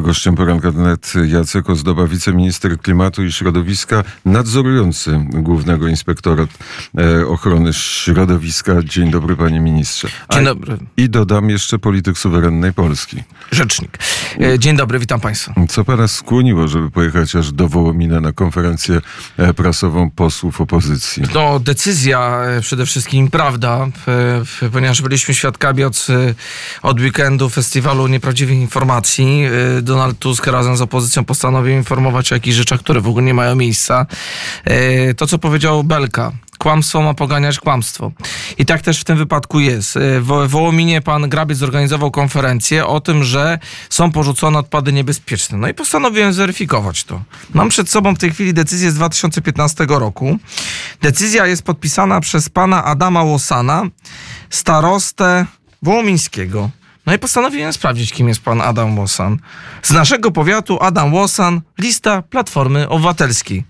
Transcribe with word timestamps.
Gościem 0.00 0.34
poranka 0.34 0.70
net 0.70 1.12
Jacek 1.26 1.70
Ozdoba, 1.70 2.06
wiceminister 2.06 2.78
klimatu 2.78 3.24
i 3.24 3.32
środowiska, 3.32 4.04
nadzorujący 4.24 5.26
głównego 5.30 5.88
inspektora 5.88 6.46
e, 6.98 7.26
ochrony 7.26 7.72
środowiska. 7.72 8.72
Dzień 8.84 9.10
dobry 9.10 9.36
panie 9.36 9.60
ministrze. 9.60 10.08
A 10.28 10.34
Dzień 10.34 10.44
dobry. 10.44 10.78
I 10.96 11.08
dodam 11.08 11.50
jeszcze 11.50 11.78
polityk 11.78 12.18
suwerennej 12.18 12.72
Polski. 12.72 13.22
Rzecznik. 13.50 13.98
E, 14.40 14.58
dzień 14.58 14.76
dobry, 14.76 14.98
witam 14.98 15.20
państwa. 15.20 15.54
Co 15.68 15.84
pana 15.84 16.08
skłoniło, 16.08 16.68
żeby 16.68 16.90
pojechać 16.90 17.36
aż 17.36 17.52
do 17.52 17.68
Wołomina 17.68 18.20
na 18.20 18.32
konferencję 18.32 19.00
e, 19.36 19.54
prasową 19.54 20.10
posłów 20.10 20.60
opozycji? 20.60 21.22
No, 21.34 21.60
decyzja 21.60 22.40
przede 22.60 22.86
wszystkim, 22.86 23.30
prawda, 23.30 23.86
ponieważ 24.72 25.02
byliśmy 25.02 25.34
świadkami 25.34 25.84
od, 25.84 26.06
od 26.82 27.00
weekendu 27.00 27.48
festiwalu 27.48 28.06
nieprawdziwych 28.06 28.56
informacji 28.56 29.42
Donald 29.82 30.18
Tusk 30.18 30.46
razem 30.46 30.76
z 30.76 30.80
opozycją 30.80 31.24
postanowił 31.24 31.74
informować 31.74 32.32
o 32.32 32.34
jakichś 32.34 32.56
rzeczach, 32.56 32.80
które 32.80 33.00
w 33.00 33.08
ogóle 33.08 33.24
nie 33.24 33.34
mają 33.34 33.54
miejsca. 33.54 34.06
E, 34.64 35.14
to, 35.14 35.26
co 35.26 35.38
powiedział 35.38 35.84
Belka, 35.84 36.32
kłamstwo 36.58 37.02
ma 37.02 37.14
poganiać 37.14 37.58
kłamstwo. 37.58 38.12
I 38.58 38.66
tak 38.66 38.82
też 38.82 39.00
w 39.00 39.04
tym 39.04 39.18
wypadku 39.18 39.60
jest. 39.60 39.96
E, 39.96 40.20
w 40.20 40.48
Wołominie 40.48 41.00
pan 41.00 41.28
Grabiec 41.28 41.58
zorganizował 41.58 42.10
konferencję 42.10 42.86
o 42.86 43.00
tym, 43.00 43.24
że 43.24 43.58
są 43.90 44.12
porzucone 44.12 44.58
odpady 44.58 44.92
niebezpieczne. 44.92 45.58
No 45.58 45.68
i 45.68 45.74
postanowiłem 45.74 46.32
zweryfikować 46.32 47.04
to. 47.04 47.22
Mam 47.54 47.68
przed 47.68 47.90
sobą 47.90 48.14
w 48.14 48.18
tej 48.18 48.30
chwili 48.30 48.54
decyzję 48.54 48.90
z 48.90 48.94
2015 48.94 49.86
roku. 49.88 50.38
Decyzja 51.02 51.46
jest 51.46 51.62
podpisana 51.62 52.20
przez 52.20 52.48
pana 52.48 52.84
Adama 52.84 53.22
Łosana, 53.22 53.82
starostę 54.50 55.46
Wołomińskiego. 55.82 56.70
No 57.06 57.14
i 57.14 57.18
postanowiłem 57.18 57.72
sprawdzić, 57.72 58.12
kim 58.12 58.28
jest 58.28 58.40
pan 58.40 58.60
Adam 58.60 58.98
Łosan. 58.98 59.38
Z 59.82 59.90
naszego 59.90 60.30
powiatu 60.30 60.78
Adam 60.80 61.14
Łosan, 61.14 61.60
lista 61.78 62.22
Platformy 62.22 62.88
Obywatelskiej. 62.88 63.64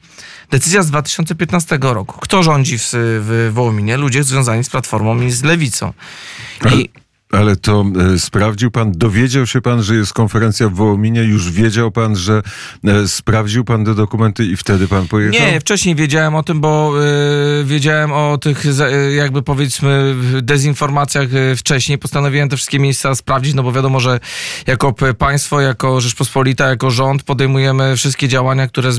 Decyzja 0.51 0.83
z 0.83 0.87
2015 0.87 1.79
roku. 1.83 2.19
Kto 2.21 2.43
rządzi 2.43 2.79
w, 2.79 2.91
w 2.93 3.51
Wołominie? 3.53 3.97
Ludzie 3.97 4.25
związani 4.25 4.65
z 4.65 4.71
Platformą 4.71 5.21
i 5.21 5.31
z 5.31 5.43
Lewicą. 5.43 5.93
I 6.75 6.89
ale 7.33 7.57
to 7.57 7.85
e, 8.15 8.19
sprawdził 8.19 8.71
pan, 8.71 8.93
dowiedział 8.93 9.47
się 9.47 9.61
pan, 9.61 9.83
że 9.83 9.95
jest 9.95 10.13
konferencja 10.13 10.69
w 10.69 10.75
Wołominie, 10.75 11.23
już 11.23 11.51
wiedział 11.51 11.91
pan, 11.91 12.17
że 12.17 12.43
e, 12.85 13.09
sprawdził 13.09 13.65
pan 13.65 13.85
te 13.85 13.95
dokumenty 13.95 14.45
i 14.45 14.57
wtedy 14.57 14.89
pan 14.89 15.09
pojechał? 15.09 15.41
Nie, 15.41 15.61
wcześniej 15.61 15.95
wiedziałem 15.95 16.35
o 16.35 16.43
tym, 16.43 16.61
bo 16.61 16.93
e, 17.61 17.65
wiedziałem 17.65 18.13
o 18.13 18.39
tych 18.39 18.65
e, 18.81 19.13
jakby 19.13 19.43
powiedzmy 19.43 20.15
dezinformacjach 20.43 21.29
e, 21.35 21.57
wcześniej. 21.57 21.99
Postanowiłem 21.99 22.49
te 22.49 22.57
wszystkie 22.57 22.79
miejsca 22.79 23.15
sprawdzić, 23.15 23.55
no 23.55 23.63
bo 23.63 23.73
wiadomo, 23.73 24.01
że 24.01 24.21
jako 24.67 24.95
państwo, 25.19 25.61
jako 25.61 26.01
Rzeczpospolita, 26.01 26.69
jako 26.69 26.91
rząd 26.91 27.23
podejmujemy 27.23 27.97
wszystkie 27.97 28.29
działania, 28.29 28.69
które 28.69 28.93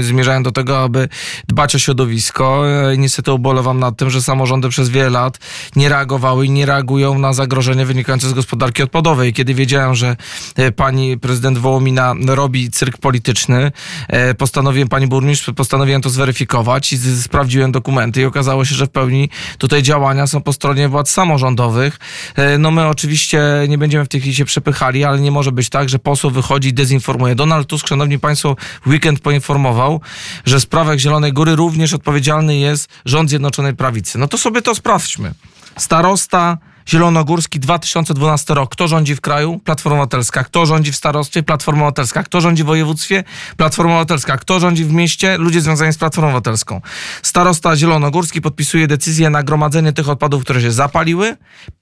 zmierzają 0.00 0.42
do 0.42 0.52
tego, 0.52 0.78
aby 0.78 1.08
dbać 1.48 1.74
o 1.74 1.78
środowisko. 1.78 2.64
E, 2.90 2.96
niestety 2.96 3.32
ubolewam 3.32 3.78
nad 3.78 3.96
tym, 3.96 4.10
że 4.10 4.22
samorządy 4.22 4.68
przez 4.68 4.88
wiele 4.88 5.10
lat 5.10 5.38
nie 5.76 5.88
reagowały 5.88 6.46
i 6.46 6.50
nie 6.50 6.66
reagują 6.66 7.18
na 7.18 7.32
zagrożenia 7.32 7.61
zagrożenie 7.62 7.86
wynikające 7.86 8.28
z 8.28 8.32
gospodarki 8.32 8.82
odpadowej. 8.82 9.32
Kiedy 9.32 9.54
wiedziałem, 9.54 9.94
że 9.94 10.16
e, 10.56 10.72
pani 10.72 11.18
prezydent 11.18 11.58
Wołomina 11.58 12.14
robi 12.26 12.70
cyrk 12.70 12.98
polityczny, 12.98 13.72
e, 14.08 14.34
postanowiłem, 14.34 14.88
pani 14.88 15.06
burmistrz, 15.06 15.50
postanowiłem 15.56 16.02
to 16.02 16.10
zweryfikować 16.10 16.92
i 16.92 16.98
sprawdziłem 16.98 17.72
dokumenty 17.72 18.20
i 18.20 18.24
okazało 18.24 18.64
się, 18.64 18.74
że 18.74 18.86
w 18.86 18.90
pełni 18.90 19.28
tutaj 19.58 19.82
działania 19.82 20.26
są 20.26 20.42
po 20.42 20.52
stronie 20.52 20.88
władz 20.88 21.10
samorządowych. 21.10 21.98
E, 22.36 22.58
no 22.58 22.70
my 22.70 22.86
oczywiście 22.86 23.42
nie 23.68 23.78
będziemy 23.78 24.04
w 24.04 24.08
tej 24.08 24.20
chwili 24.20 24.36
się 24.36 24.44
przepychali, 24.44 25.04
ale 25.04 25.20
nie 25.20 25.30
może 25.30 25.52
być 25.52 25.68
tak, 25.68 25.88
że 25.88 25.98
poseł 25.98 26.30
wychodzi 26.30 26.68
i 26.68 26.74
dezinformuje. 26.74 27.34
Donald 27.34 27.68
Tusk, 27.68 27.86
szanowni 27.86 28.18
państwo, 28.18 28.56
weekend 28.86 29.20
poinformował, 29.20 30.00
że 30.44 30.58
w 30.58 30.62
sprawach 30.62 30.98
Zielonej 30.98 31.32
Góry 31.32 31.56
również 31.56 31.92
odpowiedzialny 31.92 32.56
jest 32.56 32.88
rząd 33.04 33.30
Zjednoczonej 33.30 33.74
Prawicy. 33.74 34.18
No 34.18 34.28
to 34.28 34.38
sobie 34.38 34.62
to 34.62 34.74
sprawdźmy. 34.74 35.34
Starosta 35.76 36.58
Zielonogórski 36.88 37.60
2012 37.60 38.54
rok. 38.54 38.72
Kto 38.72 38.88
rządzi 38.88 39.14
w 39.14 39.20
kraju? 39.20 39.60
Platforma 39.64 39.98
Obywatelska. 39.98 40.44
Kto 40.44 40.66
rządzi 40.66 40.92
w 40.92 40.96
starostwie? 40.96 41.42
Platforma 41.42 41.82
Obywatelska. 41.82 42.22
Kto 42.22 42.40
rządzi 42.40 42.62
w 42.62 42.66
województwie? 42.66 43.24
Platforma 43.56 43.92
Obywatelska. 43.92 44.36
Kto 44.36 44.60
rządzi 44.60 44.84
w 44.84 44.92
mieście? 44.92 45.38
Ludzie 45.38 45.60
związani 45.60 45.92
z 45.92 45.98
Platformą 45.98 46.28
Obywatelską. 46.30 46.80
Starosta 47.22 47.76
Zielonogórski 47.76 48.40
podpisuje 48.40 48.86
decyzję 48.86 49.30
na 49.30 49.42
gromadzenie 49.42 49.92
tych 49.92 50.08
odpadów, 50.08 50.44
które 50.44 50.60
się 50.60 50.72
zapaliły. 50.72 51.36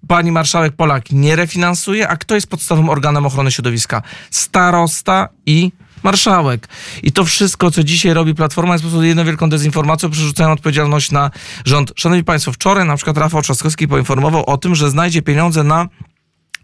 Pani 0.08 0.32
marszałek 0.32 0.72
Polak 0.76 1.12
nie 1.12 1.36
refinansuje. 1.36 2.08
A 2.08 2.16
kto 2.16 2.34
jest 2.34 2.46
podstawowym 2.46 2.88
organem 2.88 3.26
ochrony 3.26 3.52
środowiska? 3.52 4.02
Starosta 4.30 5.28
i 5.46 5.72
marszałek. 6.02 6.68
I 7.02 7.12
to 7.12 7.24
wszystko, 7.24 7.70
co 7.70 7.84
dzisiaj 7.84 8.14
robi 8.14 8.34
Platforma, 8.34 8.72
jest 8.72 8.84
po 8.84 8.90
prostu 8.90 9.06
jedną 9.06 9.24
wielką 9.24 9.50
dezinformacją, 9.50 10.10
przerzucają 10.10 10.52
odpowiedzialność 10.52 11.10
na 11.10 11.30
rząd. 11.64 11.92
Szanowni 11.96 12.24
Państwo, 12.24 12.52
wczoraj 12.52 12.86
na 12.86 12.96
przykład 12.96 13.18
Rafał 13.18 13.42
Trzaskowski 13.42 13.88
poinformował 13.88 14.44
o 14.46 14.56
tym, 14.56 14.74
że 14.74 14.90
znajdzie 14.90 15.22
pieniądze 15.22 15.64
na 15.64 15.88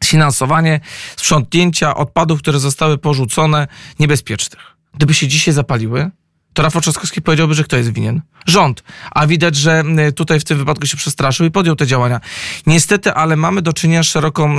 finansowanie 0.05 0.81
sprzątnięcia 1.17 1.95
odpadów, 1.95 2.43
które 2.43 2.59
zostały 2.59 2.99
porzucone 2.99 3.69
niebezpiecznych. 3.99 4.77
Gdyby 4.95 5.15
się 5.15 5.29
dzisiaj 5.29 5.55
zapaliły, 5.55 6.11
to 6.57 6.63
Rafał 6.63 6.83
Trzaskowski 6.83 7.23
powiedziałby, 7.23 7.55
że 7.55 7.65
kto 7.65 7.77
jest 7.77 7.93
winien? 7.93 8.21
Rząd. 8.47 8.83
A 9.11 9.27
widać, 9.27 9.57
że 9.57 9.83
tutaj 10.15 10.41
w 10.41 10.45
tym 10.45 10.59
wypadku 10.59 10.87
się 10.87 10.97
przestraszył 10.97 11.47
i 11.47 11.51
podjął 11.51 11.77
te 11.77 11.87
działania. 11.87 12.21
Niestety, 12.67 13.13
ale 13.13 13.37
mamy 13.37 13.63
do 13.63 13.73
czynienia 13.73 14.03
z 14.03 14.07
szeroką, 14.07 14.57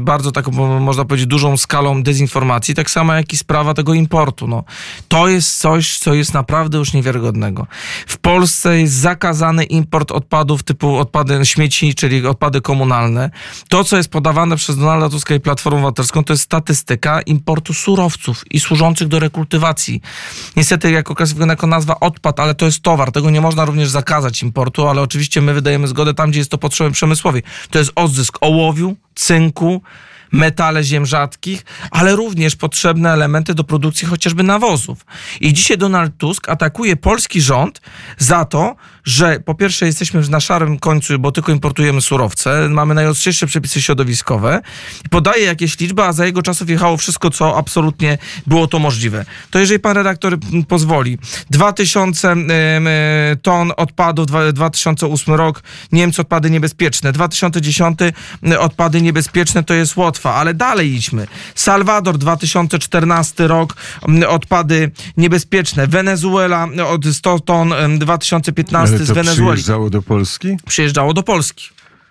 bardzo 0.00 0.32
taką, 0.32 0.80
można 0.80 1.04
powiedzieć, 1.04 1.26
dużą 1.26 1.56
skalą 1.56 2.02
dezinformacji, 2.02 2.74
tak 2.74 2.90
samo 2.90 3.14
jak 3.14 3.32
i 3.32 3.36
sprawa 3.36 3.74
tego 3.74 3.94
importu. 3.94 4.48
No, 4.48 4.64
to 5.08 5.28
jest 5.28 5.58
coś, 5.58 5.98
co 5.98 6.14
jest 6.14 6.34
naprawdę 6.34 6.78
już 6.78 6.92
niewiarygodnego. 6.92 7.66
W 8.06 8.18
Polsce 8.18 8.80
jest 8.80 8.94
zakazany 8.94 9.64
import 9.64 10.12
odpadów 10.12 10.62
typu 10.62 10.96
odpady 10.96 11.46
śmieci, 11.46 11.94
czyli 11.94 12.26
odpady 12.26 12.60
komunalne. 12.60 13.30
To, 13.68 13.84
co 13.84 13.96
jest 13.96 14.08
podawane 14.08 14.56
przez 14.56 14.76
Donalda 14.76 15.08
Tuska 15.08 15.34
i 15.34 15.40
Platformę 15.40 15.78
Obywatelską, 15.78 16.24
to 16.24 16.32
jest 16.32 16.42
statystyka 16.42 17.20
importu 17.20 17.74
surowców 17.74 18.44
i 18.50 18.60
służących 18.60 19.08
do 19.08 19.18
rekultywacji. 19.18 20.02
Niestety, 20.56 20.90
jak 20.90 21.10
okazuje 21.10 21.37
wygląda 21.38 21.52
jako 21.52 21.66
nazwa 21.66 22.00
odpad, 22.00 22.40
ale 22.40 22.54
to 22.54 22.66
jest 22.66 22.80
towar. 22.80 23.12
Tego 23.12 23.30
nie 23.30 23.40
można 23.40 23.64
również 23.64 23.88
zakazać 23.88 24.42
importu, 24.42 24.88
ale 24.88 25.02
oczywiście 25.02 25.40
my 25.40 25.54
wydajemy 25.54 25.88
zgodę 25.88 26.14
tam, 26.14 26.30
gdzie 26.30 26.40
jest 26.40 26.50
to 26.50 26.58
potrzebne 26.58 26.92
przemysłowi. 26.92 27.42
To 27.70 27.78
jest 27.78 27.92
odzysk 27.94 28.38
ołowiu, 28.40 28.96
cynku, 29.14 29.82
metale 30.32 30.84
ziem 30.84 31.06
rzadkich, 31.06 31.64
ale 31.90 32.16
również 32.16 32.56
potrzebne 32.56 33.12
elementy 33.12 33.54
do 33.54 33.64
produkcji 33.64 34.08
chociażby 34.08 34.42
nawozów. 34.42 35.06
I 35.40 35.52
dzisiaj 35.52 35.78
Donald 35.78 36.16
Tusk 36.18 36.48
atakuje 36.48 36.96
polski 36.96 37.40
rząd 37.40 37.80
za 38.18 38.44
to, 38.44 38.76
że 39.08 39.40
po 39.40 39.54
pierwsze 39.54 39.86
jesteśmy 39.86 40.28
na 40.28 40.40
szarym 40.40 40.78
końcu, 40.78 41.18
bo 41.18 41.32
tylko 41.32 41.52
importujemy 41.52 42.00
surowce, 42.00 42.68
mamy 42.68 42.94
najostrzejsze 42.94 43.46
przepisy 43.46 43.82
środowiskowe 43.82 44.60
podaje 45.10 45.44
jakieś 45.44 45.78
liczby, 45.78 46.02
a 46.02 46.12
za 46.12 46.26
jego 46.26 46.42
czasów 46.42 46.70
jechało 46.70 46.96
wszystko, 46.96 47.30
co 47.30 47.56
absolutnie 47.56 48.18
było 48.46 48.66
to 48.66 48.78
możliwe. 48.78 49.24
To 49.50 49.58
jeżeli 49.58 49.80
pan 49.80 49.96
redaktor 49.96 50.38
pozwoli, 50.68 51.18
2000 51.50 52.36
ton 53.42 53.72
odpadów, 53.76 54.26
2008 54.52 55.34
rok, 55.34 55.62
Niemcy 55.92 56.22
odpady 56.22 56.50
niebezpieczne, 56.50 57.12
2010 57.12 57.98
odpady 58.58 59.02
niebezpieczne 59.02 59.64
to 59.64 59.74
jest 59.74 59.96
Łotwa, 59.96 60.34
ale 60.34 60.54
dalej 60.54 60.94
idźmy. 60.94 61.26
Salwador 61.54 62.18
2014 62.18 63.46
rok, 63.46 63.76
odpady 64.28 64.90
niebezpieczne, 65.16 65.86
Wenezuela 65.86 66.68
od 66.86 67.04
100 67.04 67.40
ton 67.40 67.74
2015 67.98 68.97
z 69.04 69.10
Wenezueli. 69.10 69.52
Przyjeżdżało 69.52 69.90
do 69.90 70.02
Polski? 70.02 70.56
Przyjeżdżało 70.66 71.14
do 71.14 71.22
Polski 71.22 71.68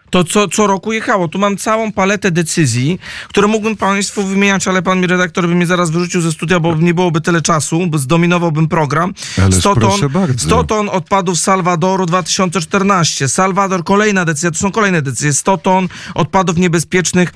to 0.09 0.23
co, 0.23 0.47
co 0.47 0.68
roku 0.68 0.94
jechało. 0.94 1.28
Tu 1.28 1.40
mam 1.40 1.57
całą 1.57 1.91
paletę 1.91 2.31
decyzji, 2.31 3.00
które 3.28 3.47
mógłbym 3.47 3.75
Państwu 3.78 4.23
wymieniać, 4.23 4.68
ale 4.68 4.81
Pan 4.81 5.00
mi 5.00 5.07
redaktor 5.07 5.47
by 5.47 5.56
mnie 5.56 5.66
zaraz 5.66 5.90
wyrzucił 5.90 6.22
ze 6.22 6.31
studia, 6.31 6.59
bo 6.59 6.75
nie 6.75 6.94
byłoby 6.94 7.21
tyle 7.21 7.42
czasu, 7.42 7.88
bo 7.88 7.98
zdominowałbym 7.98 8.68
program. 8.68 9.13
100 9.51 9.75
ton, 9.75 10.00
100 10.38 10.63
ton 10.63 10.89
odpadów 10.89 11.39
Salwadoru 11.39 12.06
2014. 12.06 13.30
Salwador, 13.30 13.83
kolejna 13.83 14.25
decyzja, 14.25 14.51
to 14.51 14.57
są 14.57 14.71
kolejne 14.71 15.01
decyzje. 15.01 15.33
100 15.33 15.57
ton 15.57 15.88
odpadów 16.15 16.57
niebezpiecznych 16.57 17.33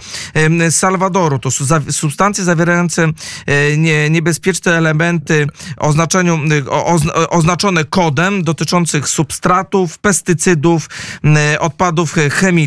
z 0.69 0.75
Salwadoru. 0.75 1.39
To 1.39 1.51
są 1.51 1.65
substancje 1.91 2.43
zawierające 2.43 3.07
e, 3.45 3.77
nie, 3.77 4.09
niebezpieczne 4.09 4.77
elementy 4.77 5.47
oznaczeniu, 5.77 6.39
oznaczone 7.29 7.85
kodem 7.85 8.43
dotyczących 8.43 9.09
substratów, 9.09 9.99
pestycydów, 9.99 10.89
odpadów 11.59 12.13
chemicznych 12.13 12.60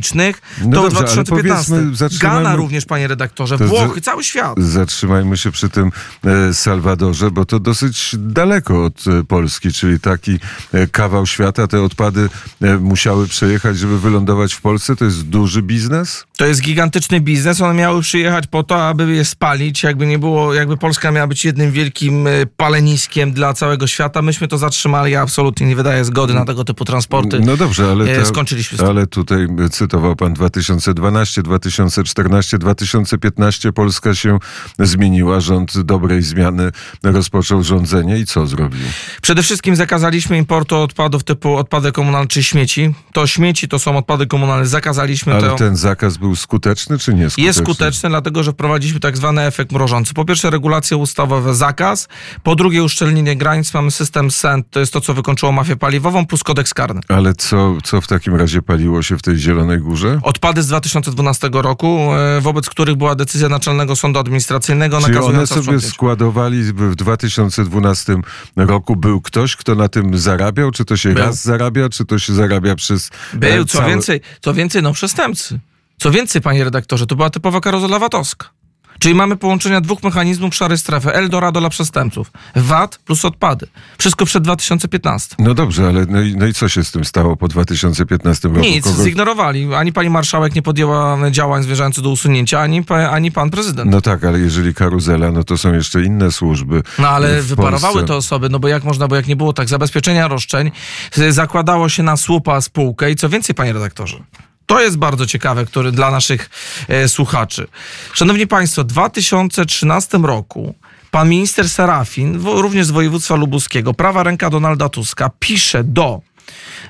No 0.64 0.76
to 0.76 0.82
dobrze, 0.82 0.90
w 0.90 0.98
ale 0.98 1.24
2015. 1.24 1.70
powiedzmy, 1.74 1.96
zatrzymajmy- 1.96 2.18
Ghana 2.42 2.56
również, 2.56 2.84
panie 2.84 3.08
redaktorze, 3.08 3.58
To 3.58 3.64
Włochy, 3.68 4.00
cały 4.00 4.24
świat. 4.24 4.54
Zatrzymajmy 4.58 5.36
się 5.36 5.50
przy 5.50 5.68
tym 5.68 5.90
e, 6.24 6.54
Salwadorze, 6.54 7.30
bo 7.30 7.44
to 7.44 7.60
dosyć 7.60 8.16
daleko 8.18 8.84
od 8.84 9.04
e, 9.06 9.24
Polski, 9.24 9.72
czyli 9.72 10.00
taki 10.00 10.38
e, 10.72 10.86
kawał 10.86 11.26
świata. 11.26 11.66
Te 11.66 11.82
odpady 11.82 12.28
e, 12.62 12.76
musiały 12.78 13.26
przejechać, 13.28 13.78
żeby 13.78 13.98
wylądować 14.00 14.54
w 14.54 14.60
Polsce. 14.60 14.96
To 14.96 15.04
jest 15.04 15.22
duży 15.22 15.62
biznes? 15.62 16.24
To 16.36 16.46
jest 16.46 16.62
gigantyczny 16.62 17.20
biznes. 17.20 17.60
One 17.60 17.74
miały 17.74 18.02
przyjechać 18.02 18.46
po 18.46 18.62
to, 18.62 18.86
aby 18.88 19.12
je 19.14 19.24
spalić. 19.24 19.82
Jakby 19.82 20.06
nie 20.06 20.18
było, 20.18 20.54
jakby 20.54 20.76
Polska 20.76 21.10
miała 21.10 21.26
być 21.26 21.44
jednym 21.44 21.72
wielkim 21.72 22.26
e, 22.26 22.30
paleniskiem 22.56 23.32
dla 23.32 23.54
całego 23.54 23.86
świata. 23.86 24.22
Myśmy 24.22 24.48
to 24.48 24.58
zatrzymali. 24.58 25.12
Ja 25.12 25.22
absolutnie 25.22 25.66
nie 25.66 25.76
wydaję 25.76 26.04
zgody 26.04 26.34
na 26.34 26.44
tego 26.44 26.64
typu 26.64 26.84
transporty. 26.84 27.40
No 27.40 27.56
dobrze, 27.56 27.90
ale, 27.90 28.04
E, 28.04 28.20
to, 28.20 28.26
skończyliśmy 28.26 28.78
z 28.78 28.80
tym. 28.80 28.88
ale 28.90 29.06
tutaj 29.06 29.46
cytował 29.84 30.16
pan 30.16 30.34
2012, 30.34 31.42
2014, 31.42 32.58
2015 32.58 33.72
Polska 33.72 34.14
się 34.14 34.38
zmieniła. 34.78 35.40
Rząd 35.40 35.78
dobrej 35.80 36.22
zmiany 36.22 36.70
rozpoczął 37.02 37.62
rządzenie 37.62 38.18
i 38.18 38.26
co 38.26 38.46
zrobił? 38.46 38.80
Przede 39.22 39.42
wszystkim 39.42 39.76
zakazaliśmy 39.76 40.38
importu 40.38 40.76
odpadów 40.76 41.24
typu 41.24 41.56
odpady 41.56 41.92
komunalne 41.92 42.28
czy 42.28 42.42
śmieci. 42.42 42.94
To 43.12 43.26
śmieci 43.26 43.68
to 43.68 43.78
są 43.78 43.96
odpady 43.96 44.26
komunalne. 44.26 44.66
Zakazaliśmy 44.66 45.34
Ale 45.34 45.48
to. 45.48 45.56
ten 45.56 45.76
zakaz 45.76 46.16
był 46.16 46.36
skuteczny 46.36 46.98
czy 46.98 47.14
nieskuteczny? 47.14 47.44
Jest 47.44 47.58
skuteczny, 47.58 48.08
dlatego 48.08 48.42
że 48.42 48.52
wprowadziliśmy 48.52 49.00
tak 49.00 49.16
zwany 49.16 49.42
efekt 49.42 49.72
mrożący. 49.72 50.14
Po 50.14 50.24
pierwsze, 50.24 50.50
regulacje 50.50 50.96
ustawowe, 50.96 51.54
zakaz. 51.54 52.08
Po 52.42 52.56
drugie, 52.56 52.84
uszczelnienie 52.84 53.36
granic. 53.36 53.74
Mamy 53.74 53.90
system 53.90 54.30
SENT, 54.30 54.70
to 54.70 54.80
jest 54.80 54.92
to, 54.92 55.00
co 55.00 55.14
wykończyło 55.14 55.52
mafię 55.52 55.76
paliwową, 55.76 56.26
plus 56.26 56.42
kodeks 56.42 56.74
karny. 56.74 57.00
Ale 57.08 57.34
co, 57.34 57.76
co 57.84 58.00
w 58.00 58.06
takim 58.06 58.34
razie 58.34 58.62
paliło 58.62 59.02
się 59.02 59.18
w 59.18 59.22
tej 59.22 59.38
Zielonej 59.38 59.73
Górze? 59.78 60.20
Odpady 60.22 60.62
z 60.62 60.66
2012 60.66 61.48
roku, 61.52 62.14
e, 62.14 62.40
wobec 62.40 62.68
których 62.68 62.96
była 62.96 63.14
decyzja 63.14 63.48
Naczelnego 63.48 63.96
Sądu 63.96 64.18
Administracyjnego 64.18 65.00
Czyli 65.00 65.18
one 65.18 65.34
sobie 65.34 65.46
sprzątnięcie. 65.46 65.88
składowali 65.88 66.62
w 66.62 66.94
w 66.94 66.96
2012 66.96 68.16
roku. 68.56 68.96
Był 68.96 69.20
ktoś, 69.20 69.56
kto 69.56 69.74
na 69.74 69.88
tym 69.88 70.18
zarabiał? 70.18 70.70
Czy 70.70 70.84
to 70.84 70.96
się 70.96 71.08
Był. 71.14 71.24
raz 71.24 71.42
zarabia, 71.42 71.88
czy 71.88 72.04
to 72.04 72.18
się 72.18 72.34
zarabia 72.34 72.74
przez 72.74 73.10
e, 73.34 73.36
Był, 73.36 73.64
co 73.64 73.86
więcej, 73.86 74.20
co 74.40 74.54
więcej, 74.54 74.82
no 74.82 74.92
przestępcy. 74.92 75.58
Co 75.98 76.10
więcej, 76.10 76.42
panie 76.42 76.64
redaktorze, 76.64 77.06
to 77.06 77.16
była 77.16 77.30
typowa 77.30 77.60
karuzela 77.60 77.98
VAT-owska. 77.98 78.50
Czyli 78.98 79.14
mamy 79.14 79.36
połączenia 79.36 79.80
dwóch 79.80 80.02
mechanizmów 80.02 80.54
szarej 80.54 80.78
strefy. 80.78 81.12
Eldorado 81.12 81.60
dla 81.60 81.70
przestępców. 81.70 82.30
VAT 82.56 82.98
plus 83.04 83.24
odpady. 83.24 83.66
Wszystko 83.98 84.24
przed 84.24 84.42
2015. 84.44 85.36
No 85.38 85.54
dobrze, 85.54 85.88
ale 85.88 86.06
no 86.08 86.20
i, 86.22 86.36
no 86.36 86.46
i 86.46 86.54
co 86.54 86.68
się 86.68 86.84
z 86.84 86.92
tym 86.92 87.04
stało 87.04 87.36
po 87.36 87.48
2015 87.48 88.48
roku? 88.48 88.60
Nic, 88.60 88.86
zignorowali. 88.88 89.74
Ani 89.74 89.92
pani 89.92 90.10
marszałek 90.10 90.54
nie 90.54 90.62
podjęła 90.62 91.18
działań 91.30 91.62
zmierzających 91.62 92.04
do 92.04 92.10
usunięcia, 92.10 92.60
ani, 92.60 92.84
ani 93.10 93.32
pan 93.32 93.50
prezydent. 93.50 93.90
No 93.90 94.00
tak, 94.00 94.24
ale 94.24 94.38
jeżeli 94.38 94.74
karuzela, 94.74 95.30
no 95.32 95.44
to 95.44 95.58
są 95.58 95.72
jeszcze 95.72 96.02
inne 96.02 96.32
służby. 96.32 96.82
No 96.98 97.08
ale 97.08 97.42
w 97.42 97.46
wyparowały 97.46 97.94
Polsce. 97.94 98.08
te 98.08 98.14
osoby, 98.16 98.48
no 98.48 98.58
bo 98.58 98.68
jak 98.68 98.84
można, 98.84 99.08
bo 99.08 99.16
jak 99.16 99.26
nie 99.26 99.36
było 99.36 99.52
tak 99.52 99.68
zabezpieczenia 99.68 100.28
roszczeń, 100.28 100.70
z- 101.12 101.34
zakładało 101.34 101.88
się 101.88 102.02
na 102.02 102.16
słupa 102.16 102.60
spółkę 102.60 103.10
i 103.10 103.16
co 103.16 103.28
więcej, 103.28 103.54
panie 103.54 103.72
redaktorze. 103.72 104.16
To 104.66 104.80
jest 104.80 104.96
bardzo 104.96 105.26
ciekawe, 105.26 105.64
który 105.66 105.92
dla 105.92 106.10
naszych 106.10 106.50
e, 106.88 107.08
słuchaczy. 107.08 107.66
Szanowni 108.12 108.46
Państwo, 108.46 108.82
w 108.82 108.86
2013 108.86 110.18
roku 110.18 110.74
pan 111.10 111.28
minister 111.28 111.68
Serafin, 111.68 112.38
wo- 112.38 112.62
również 112.62 112.86
z 112.86 112.90
województwa 112.90 113.34
lubuskiego, 113.34 113.94
prawa 113.94 114.22
ręka 114.22 114.50
Donalda 114.50 114.88
Tuska, 114.88 115.30
pisze 115.38 115.84
do 115.84 116.20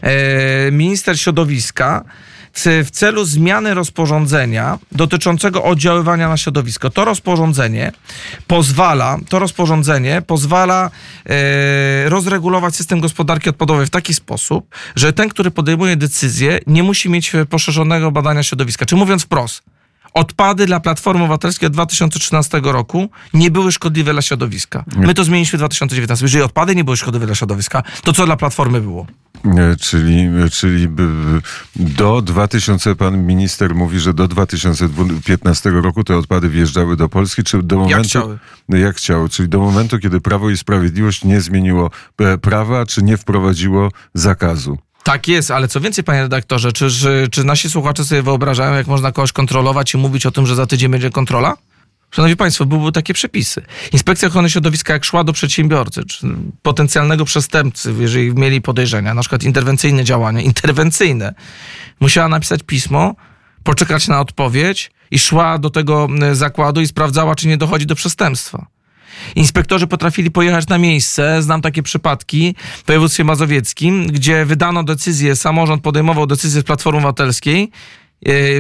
e, 0.02 0.70
minister 0.72 1.18
środowiska 1.20 2.04
w 2.56 2.88
celu 2.90 3.24
zmiany 3.24 3.74
rozporządzenia 3.74 4.78
dotyczącego 4.92 5.64
oddziaływania 5.64 6.28
na 6.28 6.36
środowisko. 6.36 6.90
To 6.90 7.04
rozporządzenie 7.04 7.92
pozwala, 8.46 9.18
to 9.28 9.38
rozporządzenie 9.38 10.22
pozwala 10.26 10.90
e, 11.26 12.08
rozregulować 12.08 12.76
system 12.76 13.00
gospodarki 13.00 13.50
odpadowej 13.50 13.86
w 13.86 13.90
taki 13.90 14.14
sposób, 14.14 14.74
że 14.96 15.12
ten, 15.12 15.28
który 15.28 15.50
podejmuje 15.50 15.96
decyzję, 15.96 16.60
nie 16.66 16.82
musi 16.82 17.10
mieć 17.10 17.34
e, 17.34 17.46
poszerzonego 17.46 18.10
badania 18.10 18.42
środowiska. 18.42 18.86
Czy 18.86 18.96
mówiąc 18.96 19.22
wprost, 19.22 19.62
odpady 20.14 20.66
dla 20.66 20.80
Platformy 20.80 21.22
Obywatelskiej 21.22 21.66
od 21.66 21.72
2013 21.72 22.60
roku 22.64 23.08
nie 23.34 23.50
były 23.50 23.72
szkodliwe 23.72 24.12
dla 24.12 24.22
środowiska. 24.22 24.84
My 24.96 25.14
to 25.14 25.24
zmieniliśmy 25.24 25.56
w 25.56 25.60
2019. 25.60 26.24
Jeżeli 26.24 26.44
odpady 26.44 26.76
nie 26.76 26.84
były 26.84 26.96
szkodliwe 26.96 27.26
dla 27.26 27.34
środowiska, 27.34 27.82
to 28.02 28.12
co 28.12 28.26
dla 28.26 28.36
Platformy 28.36 28.80
było? 28.80 29.06
E, 29.44 29.76
Czyli, 29.76 30.28
czyli 30.52 30.88
by- 30.88 31.40
do 31.76 32.22
2000, 32.22 32.94
pan 32.96 33.26
minister 33.26 33.74
mówi, 33.74 34.00
że 34.00 34.14
do 34.14 34.28
2015 34.28 35.70
roku 35.70 36.04
te 36.04 36.16
odpady 36.16 36.48
wjeżdżały 36.48 36.96
do 36.96 37.08
Polski, 37.08 37.44
czy 37.44 37.62
do 37.62 37.78
momentu... 37.78 38.08
chciały. 38.08 38.38
No 38.68 38.76
Jak 38.76 38.96
chciało, 38.96 39.28
czyli 39.28 39.48
do 39.48 39.58
momentu, 39.58 39.98
kiedy 39.98 40.20
Prawo 40.20 40.50
i 40.50 40.56
Sprawiedliwość 40.56 41.24
nie 41.24 41.40
zmieniło 41.40 41.90
e, 42.20 42.38
prawa, 42.38 42.86
czy 42.86 43.02
nie 43.02 43.16
wprowadziło 43.16 43.90
zakazu. 44.14 44.78
Tak 45.02 45.28
jest, 45.28 45.50
ale 45.50 45.68
co 45.68 45.80
więcej, 45.80 46.04
panie 46.04 46.22
redaktorze, 46.22 46.72
czy, 46.72 46.90
czy, 46.90 47.28
czy 47.30 47.44
nasi 47.44 47.70
słuchacze 47.70 48.04
sobie 48.04 48.22
wyobrażają, 48.22 48.74
jak 48.74 48.86
można 48.86 49.12
kogoś 49.12 49.32
kontrolować 49.32 49.94
i 49.94 49.98
mówić 49.98 50.26
o 50.26 50.30
tym, 50.30 50.46
że 50.46 50.54
za 50.54 50.66
tydzień 50.66 50.90
będzie 50.90 51.10
kontrola? 51.10 51.54
Szanowni 52.14 52.36
Państwo, 52.36 52.66
były 52.66 52.92
takie 52.92 53.14
przepisy. 53.14 53.62
Inspekcja 53.92 54.28
Ochrony 54.28 54.50
Środowiska, 54.50 54.92
jak 54.92 55.04
szła 55.04 55.24
do 55.24 55.32
przedsiębiorcy, 55.32 56.04
czy 56.04 56.26
potencjalnego 56.62 57.24
przestępcy, 57.24 57.94
jeżeli 57.98 58.34
mieli 58.34 58.60
podejrzenia, 58.60 59.14
na 59.14 59.20
przykład 59.20 59.42
interwencyjne 59.42 60.04
działania, 60.04 60.40
interwencyjne, 60.40 61.34
musiała 62.00 62.28
napisać 62.28 62.60
pismo, 62.66 63.14
poczekać 63.64 64.08
na 64.08 64.20
odpowiedź 64.20 64.90
i 65.10 65.18
szła 65.18 65.58
do 65.58 65.70
tego 65.70 66.08
zakładu 66.32 66.80
i 66.80 66.86
sprawdzała, 66.86 67.34
czy 67.34 67.48
nie 67.48 67.56
dochodzi 67.56 67.86
do 67.86 67.94
przestępstwa. 67.94 68.66
Inspektorzy 69.34 69.86
potrafili 69.86 70.30
pojechać 70.30 70.68
na 70.68 70.78
miejsce. 70.78 71.42
Znam 71.42 71.62
takie 71.62 71.82
przypadki 71.82 72.54
w 72.84 72.86
województwie 72.86 73.24
mazowieckim, 73.24 74.06
gdzie 74.06 74.44
wydano 74.44 74.84
decyzję, 74.84 75.36
samorząd 75.36 75.82
podejmował 75.82 76.26
decyzję 76.26 76.60
z 76.60 76.64
Platformy 76.64 76.98
Obywatelskiej, 76.98 77.70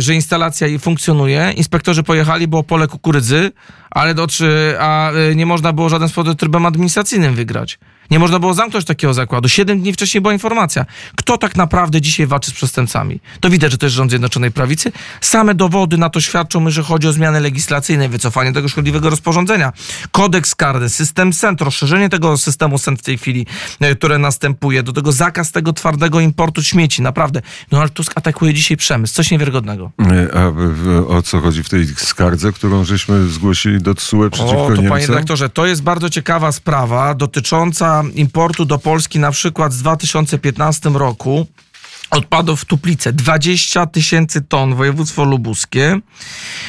że 0.00 0.14
instalacja 0.14 0.78
funkcjonuje. 0.78 1.52
Inspektorzy 1.56 2.02
pojechali, 2.02 2.48
było 2.48 2.62
pole 2.62 2.88
kukurydzy, 2.88 3.52
ale 3.90 4.14
do, 4.14 4.26
czy, 4.26 4.76
a 4.80 5.10
e, 5.12 5.34
nie 5.34 5.46
można 5.46 5.72
było 5.72 5.88
żaden 5.88 6.08
sposób 6.08 6.38
trybem 6.38 6.66
administracyjnym 6.66 7.34
wygrać. 7.34 7.78
Nie 8.10 8.18
można 8.18 8.38
było 8.38 8.54
zamknąć 8.54 8.84
takiego 8.84 9.14
zakładu. 9.14 9.48
Siedem 9.48 9.80
dni 9.80 9.92
wcześniej 9.92 10.20
była 10.20 10.32
informacja. 10.32 10.86
Kto 11.16 11.38
tak 11.38 11.56
naprawdę 11.56 12.00
dzisiaj 12.00 12.26
walczy 12.26 12.50
z 12.50 12.54
przestępcami? 12.54 13.20
To 13.40 13.50
widać, 13.50 13.72
że 13.72 13.78
to 13.78 13.86
jest 13.86 13.96
rząd 13.96 14.10
Zjednoczonej 14.10 14.50
Prawicy. 14.50 14.92
Same 15.20 15.54
dowody 15.54 15.96
na 15.98 16.10
to 16.10 16.20
świadczą, 16.20 16.70
że 16.70 16.82
chodzi 16.82 17.08
o 17.08 17.12
zmiany 17.12 17.40
legislacyjne, 17.40 18.08
wycofanie 18.08 18.52
tego 18.52 18.68
szkodliwego 18.68 19.10
rozporządzenia. 19.10 19.72
Kodeks 20.12 20.54
karny, 20.54 20.88
system 20.88 21.32
SENT, 21.32 21.60
rozszerzenie 21.60 22.08
tego 22.08 22.36
systemu 22.38 22.78
SENT 22.78 23.00
w 23.00 23.02
tej 23.02 23.18
chwili, 23.18 23.46
e, 23.80 23.94
które 23.94 24.18
następuje. 24.18 24.82
Do 24.82 24.92
tego 24.92 25.12
zakaz 25.12 25.52
tego 25.52 25.72
twardego 25.72 26.20
importu 26.20 26.62
śmieci. 26.62 27.02
Naprawdę. 27.02 27.42
Donald 27.70 27.92
Tusk 27.92 28.12
atakuje 28.14 28.54
dzisiaj 28.54 28.76
przemysł. 28.76 29.14
Coś 29.14 29.30
niewiarygodnego. 29.30 29.90
E, 30.00 30.28
A 30.38 30.46
o 31.08 31.22
co 31.22 31.40
chodzi 31.40 31.62
w 31.62 31.68
tej 31.68 31.86
skardze, 31.86 32.52
którą 32.52 32.84
żeśmy 32.84 33.28
zgłosili 33.28 33.78
do 33.82 33.94
TSUE 33.94 34.30
przeciwko 34.30 34.64
O, 34.64 34.68
to 34.70 34.76
panie 34.76 34.82
Niemcom? 34.90 35.14
redaktorze, 35.14 35.48
to 35.48 35.66
jest 35.66 35.82
bardzo 35.82 36.10
ciekawa 36.10 36.52
sprawa 36.52 37.14
dotycząca 37.14 37.93
importu 38.14 38.64
do 38.64 38.78
Polski 38.78 39.18
na 39.18 39.30
przykład 39.30 39.72
z 39.72 39.78
2015 39.78 40.90
roku 40.90 41.46
odpadów 42.10 42.60
w 42.60 42.64
Tuplice. 42.64 43.12
20 43.12 43.86
tysięcy 43.86 44.42
ton, 44.42 44.74
województwo 44.74 45.24
lubuskie. 45.24 46.00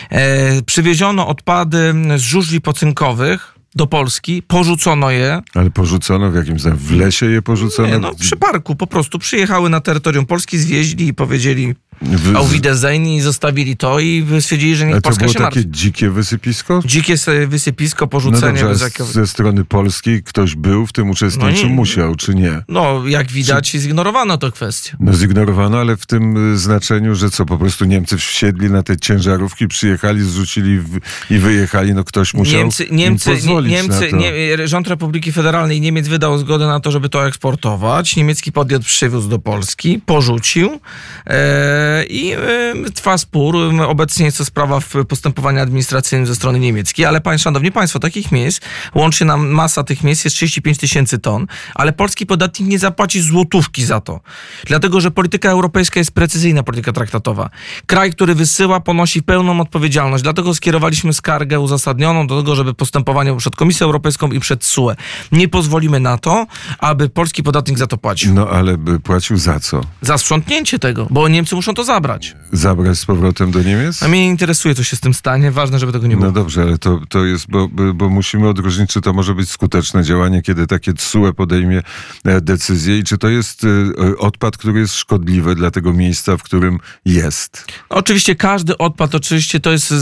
E, 0.09 0.61
przywieziono 0.61 1.27
odpady 1.27 1.93
z 2.17 2.21
żużli 2.21 2.61
pocynkowych 2.61 3.55
do 3.75 3.87
Polski, 3.87 4.41
porzucono 4.41 5.11
je. 5.11 5.41
Ale 5.53 5.69
porzucono 5.69 6.31
w 6.31 6.35
jakimś 6.35 6.61
w 6.61 6.91
lesie 6.91 7.25
je 7.25 7.41
porzucono? 7.41 7.87
Nie, 7.87 7.99
no, 7.99 8.15
przy 8.15 8.35
parku 8.35 8.75
po 8.75 8.87
prostu 8.87 9.19
przyjechały 9.19 9.69
na 9.69 9.81
terytorium 9.81 10.25
Polski, 10.25 10.57
zwieźli 10.57 11.07
i 11.07 11.13
powiedzieli 11.13 11.75
W- 12.01 12.35
auf 12.35 12.49
Wiedersehen 12.51 13.05
i 13.07 13.21
zostawili 13.21 13.77
to 13.77 13.99
i 13.99 14.25
stwierdzili, 14.39 14.75
że 14.75 14.85
niech 14.85 14.93
Ale 14.93 15.01
to 15.01 15.09
Polska 15.09 15.19
było 15.25 15.33
się 15.33 15.39
takie 15.39 15.59
martwi. 15.59 15.71
dzikie 15.71 16.09
wysypisko? 16.09 16.81
Dzikie 16.85 17.15
wysypisko, 17.47 18.05
No 18.05 18.09
porzucenie 18.09 18.59
dobrze, 18.63 18.81
a 18.81 18.87
jakiego... 18.87 19.05
ze 19.05 19.27
strony 19.27 19.65
polskiej 19.65 20.23
ktoś 20.23 20.55
był 20.55 20.85
w 20.87 20.93
tym 20.93 21.09
uczestniczył, 21.09 21.63
No 21.63 21.69
nie. 21.69 21.75
musiał, 21.75 22.15
czy 22.15 22.35
nie? 22.35 22.61
No, 22.67 23.07
jak 23.07 23.27
widać, 23.31 23.71
zignorowano 23.71 24.37
tę 24.37 24.51
kwestię. 24.51 24.97
No 24.99 25.13
zignorowano, 25.13 25.77
ale 25.79 25.97
w 25.97 26.05
tym 26.05 26.53
y, 26.53 26.57
znaczeniu, 26.57 27.15
że 27.15 27.29
co, 27.29 27.45
po 27.45 27.57
prostu 27.57 27.85
Niemcy 27.85 28.17
wsiedli 28.17 28.69
na 28.71 28.83
te 28.83 28.97
ciężarówki, 28.97 29.67
przyjechali, 29.67 30.23
zrzucili 30.23 30.79
w, 30.79 30.99
i 31.29 31.37
wyjechali, 31.37 31.93
no 31.93 32.03
ktoś 32.03 32.33
musiał 32.33 32.59
Niemcy, 32.59 32.83
im 32.83 32.95
Niemcy, 32.95 33.29
pozwolić 33.31 33.71
Niemcy 33.71 34.01
na 34.01 34.09
to. 34.09 34.17
nie, 34.17 34.67
rząd 34.67 34.87
Republiki 34.87 35.31
Federalnej 35.31 35.81
Niemiec 35.81 36.07
wydał 36.07 36.37
zgodę 36.37 36.67
na 36.67 36.79
to, 36.79 36.91
żeby 36.91 37.09
to 37.09 37.27
eksportować. 37.27 38.15
Niemiecki 38.15 38.51
podmiot 38.51 38.85
przywiózł 38.85 39.29
do 39.29 39.39
Polski, 39.39 40.01
porzucił. 40.05 40.79
E, 41.27 41.84
I 42.09 42.31
e, 42.31 42.91
trwa 42.93 43.17
spór. 43.17 43.55
Obecnie 43.87 44.25
jest 44.25 44.37
to 44.37 44.45
sprawa 44.45 44.79
w 44.79 44.93
postępowaniu 45.09 45.59
administracyjnym 45.59 46.27
ze 46.27 46.35
strony 46.35 46.59
niemieckiej, 46.59 47.05
ale 47.05 47.21
pań, 47.21 47.39
szanowni 47.39 47.71
państwo, 47.71 47.99
takich 47.99 48.31
miejsc, 48.31 48.61
łącznie 48.95 49.27
nam 49.27 49.47
masa 49.47 49.83
tych 49.83 50.03
miejsc 50.03 50.25
jest 50.25 50.35
35 50.35 50.77
tysięcy 50.77 51.19
ton, 51.19 51.47
ale 51.75 51.93
polski 51.93 52.25
podatnik 52.25 52.69
nie 52.69 52.79
zapłaci 52.79 53.21
złotówki 53.21 53.85
za 53.85 54.01
to. 54.01 54.19
Dlatego, 54.65 55.01
że 55.01 55.11
polityka 55.11 55.49
europejska 55.49 55.99
jest 55.99 56.11
precyzyjna 56.11 56.63
polityka 56.63 56.91
traktatowa. 56.91 57.49
Kraj, 57.85 58.11
który 58.11 58.35
wysyła, 58.35 58.79
ponosi 58.79 59.23
pełną 59.23 59.61
odpowiedzialność. 59.61 60.23
Dlatego 60.23 60.55
skierowaliśmy 60.55 61.13
skargę 61.13 61.59
uzasadnioną 61.59 62.27
do 62.27 62.37
tego, 62.41 62.55
żeby 62.55 62.73
postępowanie 62.73 63.37
przed 63.37 63.55
Komisją 63.55 63.85
Europejską 63.85 64.31
i 64.31 64.39
przed 64.39 64.63
SUE. 64.63 64.91
Nie 65.31 65.47
pozwolimy 65.47 65.99
na 65.99 66.17
to, 66.17 66.47
aby 66.79 67.09
polski 67.09 67.43
podatnik 67.43 67.77
za 67.77 67.87
to 67.87 67.97
płacił. 67.97 68.33
No 68.33 68.49
ale 68.49 68.77
by 68.77 68.99
płacił 68.99 69.37
za 69.37 69.59
co? 69.59 69.81
Za 70.01 70.17
sprzątnięcie 70.17 70.79
tego, 70.79 71.07
bo 71.09 71.27
Niemcy 71.27 71.55
muszą 71.55 71.73
to 71.75 71.83
zabrać. 71.83 72.35
Zabrać 72.51 72.97
z 72.99 73.05
powrotem 73.05 73.51
do 73.51 73.63
Niemiec? 73.63 74.03
A 74.03 74.07
mnie 74.07 74.19
nie 74.19 74.27
interesuje, 74.29 74.75
co 74.75 74.83
się 74.83 74.95
z 74.95 74.99
tym 74.99 75.13
stanie. 75.13 75.51
Ważne, 75.51 75.79
żeby 75.79 75.91
tego 75.91 76.07
nie 76.07 76.15
było. 76.15 76.25
No 76.27 76.31
dobrze, 76.31 76.61
ale 76.61 76.77
to, 76.77 77.01
to 77.09 77.25
jest, 77.25 77.45
bo, 77.49 77.67
bo- 77.93 78.09
musimy 78.09 78.49
odróżnić, 78.49 78.89
czy 78.89 79.01
to 79.01 79.13
może 79.13 79.35
być 79.35 79.49
skuteczne 79.49 80.03
działanie, 80.03 80.41
kiedy 80.41 80.67
takie 80.67 80.93
TSUE 80.93 81.33
podejmie 81.33 81.81
e, 82.25 82.41
decyzję 82.41 82.97
i 82.99 83.03
czy 83.03 83.17
to 83.17 83.29
jest 83.29 83.63
e, 83.63 84.17
odpad, 84.17 84.57
który 84.57 84.79
jest 84.79 84.95
szkodliwy 84.95 85.55
dla 85.55 85.71
tego 85.71 85.93
miejsca, 85.93 86.37
w 86.37 86.43
którym 86.43 86.79
jest. 87.05 87.65
No, 87.89 87.97
Oczywiście 87.97 88.35
każdy 88.35 88.77
odpad, 88.77 89.15
oczywiście 89.15 89.59
to 89.59 89.71
jest, 89.71 89.93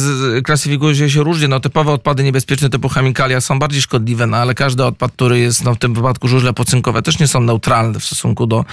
klasyfikuje 0.44 1.10
się 1.10 1.24
różnie, 1.24 1.48
no 1.48 1.60
typowe 1.60 1.92
odpady 1.92 2.24
niebezpieczne 2.24 2.70
typu 2.70 2.90
chemikalia 2.90 3.42
są 3.42 3.60
bardziej 3.60 3.82
szkodliwe, 3.82 4.28
no 4.28 4.38
ale 4.38 4.56
każdy 4.56 4.84
odpad, 4.84 5.12
który 5.12 5.40
jest, 5.40 5.64
no 5.64 5.76
w 5.76 5.78
tym 5.78 5.94
wypadku 5.94 6.28
żużle 6.28 6.54
pocynkowe 6.54 7.02
też 7.02 7.20
nie 7.20 7.28
są 7.28 7.40
neutralne 7.42 8.00
w 8.00 8.06
stosunku 8.06 8.48
do 8.48 8.66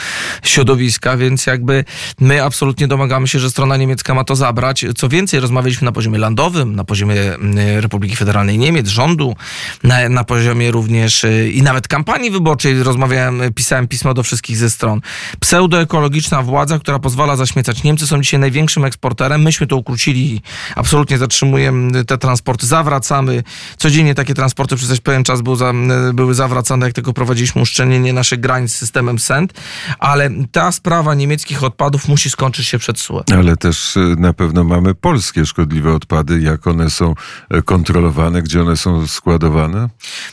środowiska, 0.43 1.17
więc 1.17 1.47
jakby 1.47 1.85
my 2.21 2.45
absolutnie 2.45 2.89
domagamy 2.91 3.29
się, 3.29 3.39
że 3.39 3.51
strona 3.51 3.77
niemiecka 3.77 4.15
ma 4.15 4.25
to 4.25 4.37
zabrać. 4.37 4.85
Co 4.97 5.09
więcej, 5.09 5.41
rozmawialiśmy 5.41 5.85
na 5.85 5.93
poziomie 5.93 6.19
landowym, 6.19 6.77
na 6.77 6.85
poziomie 6.85 7.35
mm, 7.35 7.79
Republiki 7.81 8.17
Federalnej 8.17 8.59
Niemiec, 8.59 8.89
rządu, 8.89 9.37
na, 9.83 10.09
na 10.09 10.25
poziomie 10.25 10.71
również 10.71 11.25
y, 11.25 11.51
i 11.55 11.63
nawet 11.63 11.89
kampanii 11.89 12.31
wyborczej 12.31 12.83
rozmawiałem, 12.83 13.43
y, 13.43 13.53
pisałem 13.53 13.89
pismo 13.89 14.15
do 14.15 14.23
wszystkich 14.23 14.57
ze 14.57 14.71
stron. 14.71 15.01
Pseudoekologiczna 15.41 16.43
władza, 16.43 16.79
która 16.79 16.99
pozwala 16.99 17.37
zaśmiecać. 17.37 17.83
Niemcy 17.83 18.07
są 18.07 18.21
dzisiaj 18.21 18.41
największym 18.41 18.85
eksporterem. 18.85 19.43
Myśmy 19.43 19.67
to 19.67 19.77
ukrócili 19.77 20.43
absolutnie 20.77 21.19
zatrzymujemy 21.19 22.05
te 22.05 22.19
transporty. 22.19 22.67
Zawracamy. 22.67 23.43
Codziennie 23.77 24.15
takie 24.15 24.35
transporty 24.35 24.77
przez 24.77 25.01
pewien 25.01 25.25
czas 25.25 25.43
był 25.43 25.57
za, 25.57 25.73
były 26.15 26.35
zawracane, 26.35 26.87
jak 26.87 26.95
tylko 26.95 27.13
prowadziliśmy 27.13 27.63
uszczelnienie 27.63 28.13
naszych 28.13 28.41
granic 28.41 28.73
systemem 28.73 29.19
SENT. 29.19 29.53
Ale 29.99 30.31
ta 30.53 30.73
sprawa 30.73 31.15
niemieckich 31.15 31.65
odpadów 31.65 32.09
musi 32.09 32.31
skończyć 32.31 32.67
się 32.67 32.79
przed 32.81 33.01
SUE. 33.01 33.23
Ale 33.37 33.57
też 33.57 33.97
e, 33.97 34.01
na 34.01 34.33
pewno 34.33 34.65
mamy 34.65 34.95
polskie 34.95 35.47
szkodliwe 35.47 35.95
odpady, 35.95 36.41
jak 36.41 36.67
one 36.67 36.91
są 36.91 37.15
e, 37.51 37.63
kontrolowane, 37.63 38.43
gdzie 38.43 38.63
one 38.63 38.77
są 38.77 39.07
składowane. 39.07 39.89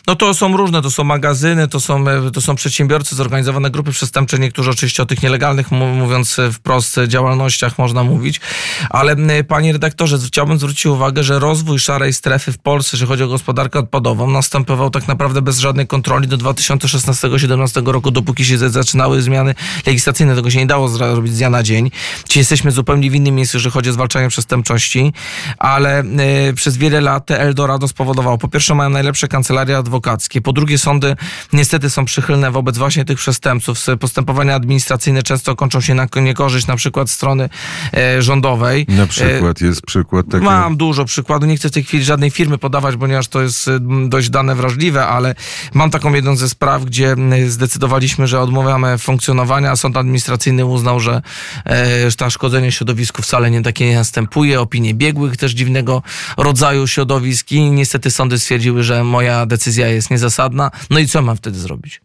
No 0.08 0.16
to 0.16 0.34
są 0.34 0.58
różne, 0.58 0.82
to 0.82 0.92
są 0.92 1.04
magazyny, 1.04 1.68
to 1.68 1.80
są, 1.80 2.08
e, 2.08 2.32
to 2.32 2.42
są 2.42 2.56
przedsiębiorcy, 2.56 3.16
zorganizowane 3.16 3.72
grupy 3.72 3.92
przestępcze, 3.92 4.39
niektórzy 4.39 4.70
oczywiście 4.70 5.04
o 5.04 5.06
tych 5.06 5.24
nielegalnych, 5.24 5.72
mówiąc 5.72 6.39
e, 6.39 6.51
wprost, 6.51 7.00
działalnościach 7.08 7.77
można 7.77 8.04
mówić, 8.04 8.42
ale 8.89 9.16
panie 9.48 9.74
redaktorze, 9.74 10.18
chciałbym 10.27 10.58
zwrócić 10.58 10.86
uwagę, 10.86 11.24
że 11.24 11.39
rozwój 11.39 11.80
szarej 11.80 12.13
strefy 12.13 12.51
w 12.51 12.58
Polsce, 12.58 12.89
jeżeli 12.94 13.10
chodzi 13.10 13.24
o 13.24 13.27
gospodarkę 13.27 13.80
odpadową, 13.80 14.32
następował 14.32 14.89
tak 14.89 15.08
naprawdę 15.08 15.42
bez 15.42 15.60
żadnej 15.60 15.88
kontroli 15.88 16.27
do 16.27 16.38
2016-2017 16.38 17.88
roku, 17.88 18.12
dopóki 18.12 18.46
się 18.46 18.58
zaczynały 18.70 19.22
zmiany 19.22 19.56
legislacyjne, 19.86 20.36
tego 20.36 20.50
się 20.50 20.60
nie 20.60 20.66
dało 20.66 20.89
zrobić 20.89 21.34
z 21.34 21.38
dnia 21.38 21.50
na 21.50 21.63
dzień. 21.63 21.92
Dzisiaj 22.30 22.37
jesteśmy 22.38 22.72
zupełnie 22.72 23.12
w 23.12 23.15
innym 23.15 23.36
miejscu, 23.36 23.58
jeżeli 23.58 23.74
chodzi 23.74 23.89
o 23.89 23.94
zwalczanie 23.94 24.29
przestępczości, 24.29 25.13
ale 25.58 26.00
e, 26.00 26.53
przez 26.53 26.77
wiele 26.77 27.01
lat 27.01 27.25
te 27.25 27.39
Eldorado 27.39 27.88
spowodowało, 27.88 28.38
po 28.38 28.48
pierwsze 28.48 28.75
mają 28.75 28.89
najlepsze 28.89 29.27
kancelarie 29.27 29.77
adwokackie, 29.77 30.41
po 30.41 30.53
drugie 30.53 30.77
sądy 30.77 31.15
niestety 31.53 31.89
są 31.89 32.06
przychylne 32.06 32.51
wobec 32.51 32.77
właśnie 32.77 33.06
tych 33.06 33.17
przestępców. 33.17 33.77
Postępowania 34.00 34.56
administracyjne 34.56 35.24
często 35.24 35.56
kończą 35.56 35.82
się 35.82 35.94
na 35.94 36.08
niekorzyść 36.22 36.67
na 36.67 36.75
przykład 36.75 37.10
strony 37.10 37.50
e, 37.94 38.22
rządowej. 38.22 38.86
Na 38.89 39.08
przykład 39.08 39.62
jest 39.62 39.82
przykład 39.82 40.27
E, 40.27 40.32
taki. 40.32 40.46
Mam 40.46 40.77
dużo 40.77 41.06
przykładów. 41.06 41.50
Nie 41.50 41.58
chcę 41.58 41.70
w 41.70 41.72
tej 41.72 41.84
chwili 41.84 42.03
żadnej 42.03 42.32
firmy 42.32 42.58
podawać, 42.58 42.96
ponieważ 42.96 43.27
to 43.27 43.41
jest 43.41 43.67
y, 43.67 43.79
dość 44.08 44.29
dane 44.29 44.56
wrażliwe, 44.56 45.08
ale 45.08 45.36
mam 45.74 45.89
taką 45.89 46.13
jedną 46.13 46.36
ze 46.36 46.50
spraw, 46.50 46.86
gdzie 46.86 47.15
y, 47.34 47.51
zdecydowaliśmy, 47.51 48.27
że 48.27 48.41
odmawiamy 48.41 48.98
funkcjonowania, 48.98 49.72
a 49.72 49.75
sąd 49.75 49.98
administracyjny 49.98 50.65
uznał, 50.65 51.00
że 51.00 51.22
e, 51.65 52.12
szkodzenie 52.30 52.72
środowisku 52.72 53.22
wcale 53.22 53.52
nie 53.52 53.62
takie 53.64 53.86
nie 53.86 53.96
następuje. 53.96 54.62
Opinie 54.62 54.94
biegłych 54.94 55.38
też 55.38 55.52
dziwnego 55.52 56.04
rodzaju 56.38 56.88
środowisk 56.88 57.52
i 57.52 57.62
niestety 57.62 58.12
sądy 58.12 58.40
stwierdziły, 58.40 58.84
że 58.84 59.04
moja 59.04 59.46
decyzja 59.46 59.88
jest 59.88 60.12
niezasadna. 60.12 60.72
No 60.90 61.00
i 61.00 61.08
co 61.08 61.22
mam 61.22 61.38
wtedy 61.38 61.60
zrobić? 61.60 62.02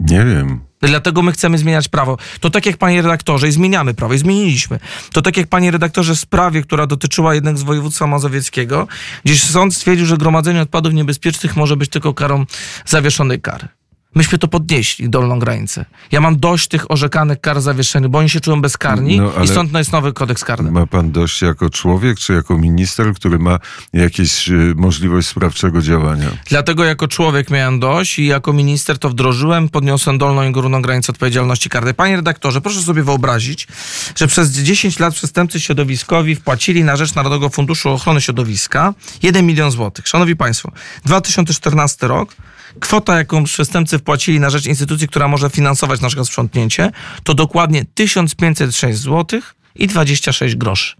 Nie 0.00 0.24
wiem. 0.24 0.60
Dlatego 0.80 1.22
my 1.22 1.32
chcemy 1.32 1.58
zmieniać 1.58 1.88
prawo. 1.88 2.18
To 2.40 2.50
tak 2.50 2.66
jak 2.66 2.76
panie 2.76 3.02
redaktorze, 3.02 3.48
i 3.48 3.52
zmieniamy 3.52 3.94
prawo, 3.94 4.14
i 4.14 4.18
zmieniliśmy. 4.18 4.78
To 5.12 5.22
tak 5.22 5.36
jak 5.36 5.46
panie 5.46 5.70
redaktorze 5.70 6.14
w 6.14 6.18
sprawie, 6.18 6.62
która 6.62 6.86
dotyczyła 6.86 7.34
jednego 7.34 7.58
z 7.58 7.62
województwa 7.62 8.06
mazowieckiego, 8.06 8.88
gdzieś 9.24 9.42
sąd 9.42 9.74
stwierdził, 9.74 10.06
że 10.06 10.16
gromadzenie 10.16 10.60
odpadów 10.62 10.94
niebezpiecznych 10.94 11.56
może 11.56 11.76
być 11.76 11.90
tylko 11.90 12.14
karą 12.14 12.46
zawieszonej 12.86 13.40
kary. 13.40 13.68
Myśmy 14.14 14.38
to 14.38 14.48
podnieśli, 14.48 15.10
dolną 15.10 15.38
granicę. 15.38 15.84
Ja 16.12 16.20
mam 16.20 16.38
dość 16.38 16.68
tych 16.68 16.90
orzekanych 16.90 17.40
kar 17.40 17.60
zawieszonych, 17.60 18.10
bo 18.10 18.18
oni 18.18 18.30
się 18.30 18.40
czują 18.40 18.62
bezkarni 18.62 19.20
No, 19.20 19.44
i 19.44 19.48
stąd 19.48 19.72
no 19.72 19.78
jest 19.78 19.92
nowy 19.92 20.12
kodeks 20.12 20.44
karny. 20.44 20.70
Ma 20.70 20.86
pan 20.86 21.12
dość 21.12 21.42
jako 21.42 21.70
człowiek, 21.70 22.18
czy 22.18 22.32
jako 22.32 22.58
minister, 22.58 23.14
który 23.14 23.38
ma 23.38 23.58
jakieś 23.92 24.48
e, 24.48 24.52
możliwość 24.76 25.28
sprawczego 25.28 25.82
działania? 25.82 26.28
Dlatego 26.48 26.84
jako 26.84 27.08
człowiek 27.08 27.50
miałem 27.50 27.80
dość 27.80 28.18
i 28.18 28.26
jako 28.26 28.52
minister 28.52 28.98
to 28.98 29.08
wdrożyłem, 29.08 29.68
podniosłem 29.68 30.18
dolną 30.18 30.48
i 30.48 30.52
górną 30.52 30.82
granicę 30.82 31.12
odpowiedzialności 31.12 31.68
karnej. 31.68 31.94
Panie 31.94 32.16
redaktorze, 32.16 32.60
proszę 32.60 32.82
sobie 32.82 33.02
wyobrazić, 33.02 33.68
że 34.16 34.26
przez 34.26 34.50
10 34.50 34.98
lat 34.98 35.14
przestępcy 35.14 35.60
środowiskowi 35.60 36.34
wpłacili 36.34 36.84
na 36.84 36.96
rzecz 36.96 37.14
Narodowego 37.14 37.50
Funduszu 37.50 37.90
Ochrony 37.90 38.20
Środowiska 38.20 38.94
1 39.22 39.46
milion 39.46 39.70
złotych. 39.70 40.08
Szanowni 40.08 40.36
Państwo, 40.36 40.72
2014 41.04 42.08
rok, 42.08 42.36
kwota 42.80 43.18
jaką 43.18 43.44
przestępcy 43.44 43.98
wpłacili 43.98 44.40
na 44.40 44.50
rzecz 44.50 44.66
instytucji, 44.66 45.08
która 45.08 45.28
może 45.28 45.50
finansować 45.50 46.00
nasze 46.00 46.24
sprzątnięcie, 46.24 46.90
to 47.24 47.34
dokładnie 47.34 47.84
1506 47.94 48.98
złotych 48.98 49.54
i 49.74 49.86
26 49.86 50.56
groszy. 50.56 50.96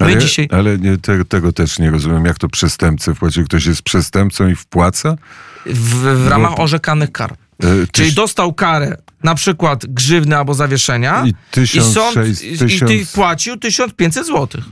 My 0.00 0.06
Ale, 0.06 0.18
dzisiaj... 0.18 0.48
ale 0.52 0.78
nie, 0.78 0.96
te, 0.98 1.24
tego 1.24 1.52
też 1.52 1.78
nie 1.78 1.90
rozumiem. 1.90 2.24
Jak 2.24 2.38
to 2.38 2.48
przestępcy 2.48 3.14
wpłacił? 3.14 3.44
Ktoś 3.44 3.66
jest 3.66 3.82
przestępcą 3.82 4.48
i 4.48 4.56
wpłaca? 4.56 5.16
w, 5.66 6.24
w 6.24 6.28
ramach 6.28 6.60
orzekanych 6.60 7.12
kar. 7.12 7.32
E, 7.32 7.36
Czyli 7.92 8.10
tyś- 8.10 8.14
dostał 8.14 8.52
karę 8.52 8.96
na 9.22 9.34
przykład 9.34 9.86
grzywny 9.86 10.36
albo 10.36 10.54
zawieszenia 10.54 11.24
I 11.26 11.34
tysiąc 11.50 11.94
sąd 11.94 12.14
sześć- 12.14 12.42
i, 12.90 13.00
i 13.00 13.06
płacił 13.06 13.56
1500 13.56 14.26
zł. 14.26 14.62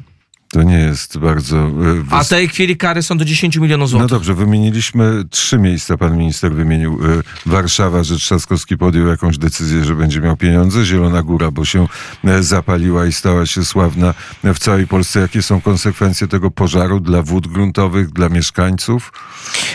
To 0.52 0.62
nie 0.62 0.78
jest 0.78 1.18
bardzo... 1.18 1.56
e, 1.56 1.70
A 2.10 2.24
w 2.24 2.28
tej 2.28 2.48
chwili 2.48 2.76
kary 2.76 3.02
są 3.02 3.18
do 3.18 3.24
10 3.24 3.56
milionów 3.56 3.82
No 3.84 3.86
złotych. 3.98 4.08
dobrze, 4.10 4.34
wymieniliśmy 4.34 5.24
trzy 5.30 5.58
miejsca, 5.58 5.96
pan 5.96 6.16
minister 6.18 6.52
wymienił. 6.54 6.98
E, 7.46 7.50
Warszawa, 7.50 8.04
że 8.04 8.16
Trzaskowski 8.16 8.76
podjął 8.76 9.06
jakąś 9.06 9.38
decyzję, 9.38 9.84
że 9.84 9.94
będzie 9.94 10.20
miał 10.20 10.36
pieniądze. 10.36 10.84
Zielona 10.84 11.22
Góra, 11.22 11.50
bo 11.50 11.64
się 11.64 11.86
e, 12.24 12.42
zapaliła 12.42 13.06
i 13.06 13.12
stała 13.12 13.46
się 13.46 13.64
sławna 13.64 14.14
w 14.44 14.58
całej 14.58 14.86
Polsce. 14.86 15.20
Jakie 15.20 15.42
są 15.42 15.60
konsekwencje 15.60 16.28
tego 16.28 16.50
pożaru 16.50 17.00
dla 17.00 17.22
wód 17.22 17.46
gruntowych, 17.46 18.10
dla 18.10 18.28
mieszkańców? 18.28 19.12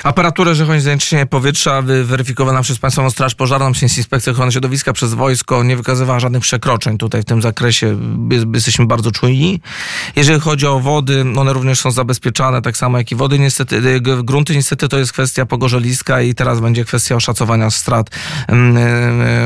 Aparaturę, 0.03 0.55
że 0.55 0.65
chodzi 0.65 0.77
o 0.77 0.81
zanieczyszczenie 0.81 1.25
powietrza 1.25 1.81
weryfikowana 1.81 2.61
przez 2.61 2.79
Państwową 2.79 3.09
Straż 3.09 3.35
Pożarną, 3.35 3.71
przez 3.71 3.97
Inspekcję 3.97 4.31
Ochrony 4.31 4.51
Środowiska, 4.51 4.93
przez 4.93 5.13
wojsko, 5.13 5.63
nie 5.63 5.77
wykazywała 5.77 6.19
żadnych 6.19 6.41
przekroczeń 6.41 6.97
tutaj 6.97 7.21
w 7.21 7.25
tym 7.25 7.41
zakresie. 7.41 7.97
Jest- 8.31 8.45
Jesteśmy 8.53 8.85
bardzo 8.85 9.11
czujni. 9.11 9.61
Jeżeli 10.15 10.39
chodzi 10.39 10.66
o 10.69 10.79
wody, 10.79 11.25
one 11.37 11.53
również 11.53 11.79
są 11.79 11.91
zabezpieczane, 11.91 12.61
tak 12.61 12.77
samo 12.77 12.97
jak 12.97 13.11
i 13.11 13.15
wody. 13.15 13.39
Niestety, 13.39 13.75
y, 13.75 14.01
grunty 14.23 14.55
niestety 14.55 14.87
to 14.87 14.97
jest 14.97 15.13
kwestia 15.13 15.45
pogorzeliska 15.45 16.21
i 16.21 16.35
teraz 16.35 16.59
będzie 16.59 16.85
kwestia 16.85 17.15
oszacowania 17.15 17.69
strat, 17.69 18.09
mm, 18.47 18.77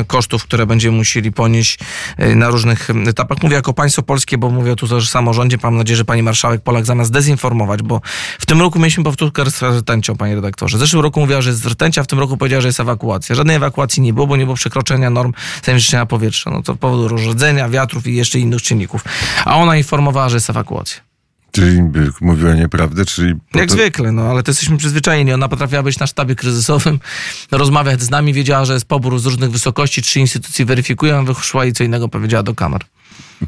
y, 0.02 0.06
kosztów, 0.08 0.44
które 0.44 0.66
będziemy 0.66 0.98
musieli 0.98 1.32
ponieść 1.32 1.80
y, 2.20 2.36
na 2.36 2.50
różnych 2.50 2.90
etapach. 3.08 3.38
Mówię 3.44 3.56
jako 3.56 3.74
państwo 3.74 4.04
polskie, 4.04 4.38
bo 4.38 4.50
mówię 4.50 4.76
tu 4.76 4.88
też 4.88 5.10
samorządzie. 5.10 5.58
Mam 5.64 5.78
nadzieję, 5.78 5.98
że 5.98 6.06
pani 6.06 6.24
marszałek 6.24 6.62
Polak 6.62 6.86
zamiast 6.86 7.12
dezinformować, 7.12 7.82
bo 7.82 8.02
w 8.40 8.46
tym 8.46 8.62
roku 8.62 8.80
mieliśmy 8.80 9.04
powtórkę 9.04 9.52
z 9.52 9.62
rtęcią, 9.62 10.18
panie 10.18 10.36
redaktorze. 10.36 10.78
W 10.78 10.80
zeszłym 10.80 11.04
roku 11.04 11.20
mówiła, 11.20 11.42
że 11.42 11.50
jest 11.50 11.66
rtęcia, 11.66 12.04
w 12.04 12.08
tym 12.08 12.20
roku 12.20 12.38
powiedziała, 12.38 12.62
że 12.62 12.68
jest 12.68 12.80
ewakuacja. 12.80 13.36
Żadnej 13.36 13.56
ewakuacji 13.56 14.02
nie 14.02 14.14
było, 14.14 14.28
bo 14.28 14.38
nie 14.38 14.44
było 14.44 14.56
przekroczenia 14.56 15.10
norm 15.10 15.34
zanieczyszczenia 15.66 16.06
powietrza. 16.06 16.52
No 16.52 16.62
to 16.62 16.76
powodu 16.76 17.08
rozrzedzenia, 17.08 17.70
wiatrów 17.70 18.08
i 18.08 18.16
jeszcze 18.16 18.40
innych 18.40 18.62
czynników. 18.62 19.04
A 19.46 19.56
ona 19.56 19.78
informowała, 19.78 20.30
że 20.30 20.36
jest 20.36 20.50
ewakuacja. 20.50 21.11
Czyli 21.52 21.82
mówiła 22.22 22.54
nieprawdę, 22.54 23.06
czyli... 23.06 23.34
Jak 23.56 23.72
zwykle, 23.72 24.12
no 24.12 24.22
ale 24.22 24.44
to 24.44 24.52
jesteśmy 24.52 24.78
przyzwyczajeni. 24.78 25.34
Ona 25.34 25.48
potrafiła 25.48 25.84
być 25.84 26.00
na 26.00 26.08
sztabie 26.08 26.36
kryzysowym, 26.36 27.00
rozmawiać 27.52 28.02
z 28.02 28.10
nami, 28.10 28.34
wiedziała, 28.34 28.66
że 28.66 28.74
jest 28.74 28.86
pobór 28.86 29.20
z 29.20 29.26
różnych 29.26 29.52
wysokości, 29.52 30.02
trzy 30.02 30.20
instytucje 30.20 30.66
weryfikują, 30.66 31.26
wyszła 31.26 31.66
i 31.66 31.74
co 31.74 31.84
innego 31.84 32.10
powiedziała 32.10 32.44
do 32.44 32.56
kamer. 32.56 32.82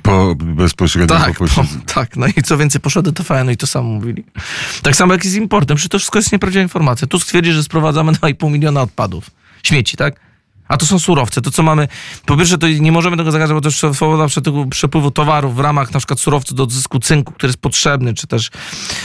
Po, 0.02 0.36
bezpośrednio 0.36 1.20
Tak, 1.20 1.34
po 1.38 1.48
posiedzeniu. 1.48 1.82
tak, 1.86 2.18
no 2.18 2.28
i 2.28 2.44
co 2.44 2.58
więcej, 2.58 2.82
poszło 2.82 3.02
do 3.02 3.12
TVN 3.12 3.52
i 3.52 3.58
to 3.58 3.68
samo 3.68 3.90
mówili. 3.90 4.24
Tak 4.82 4.96
samo 4.96 5.14
jak 5.14 5.26
i 5.26 5.30
z 5.30 5.36
importem, 5.36 5.78
przecież 5.78 5.90
to 5.90 6.00
wszystko 6.00 6.20
jest 6.20 6.32
nieprawdziwa 6.32 6.64
informacja. 6.64 7.08
Tu 7.08 7.20
stwierdzi, 7.20 7.52
że 7.52 7.64
sprowadzamy 7.64 8.12
2,5 8.12 8.52
miliona 8.52 8.82
odpadów, 8.82 9.32
śmieci, 9.64 9.98
tak? 9.98 10.20
A 10.68 10.78
to 10.78 10.86
są 10.86 11.00
surowce. 11.00 11.42
To 11.42 11.52
co 11.52 11.64
mamy, 11.64 11.88
po 12.26 12.38
pierwsze 12.38 12.58
to 12.58 12.68
nie 12.68 12.92
możemy 12.92 13.18
tego 13.18 13.32
zakazać, 13.32 13.54
bo 13.56 13.62
to 13.62 13.68
jest 13.70 13.78
swoboda 13.96 14.26
przepływu- 14.26 14.70
przepływu 14.70 15.12
towarów 15.12 15.56
w 15.56 15.60
ramach 15.60 15.92
na 15.94 16.00
przykład 16.00 16.20
surowców 16.20 16.58
do 16.58 16.64
odzysku 16.64 17.00
cynku, 17.00 17.34
który 17.34 17.50
jest 17.50 17.60
potrzebny, 17.62 18.14
czy 18.14 18.28
też 18.28 18.52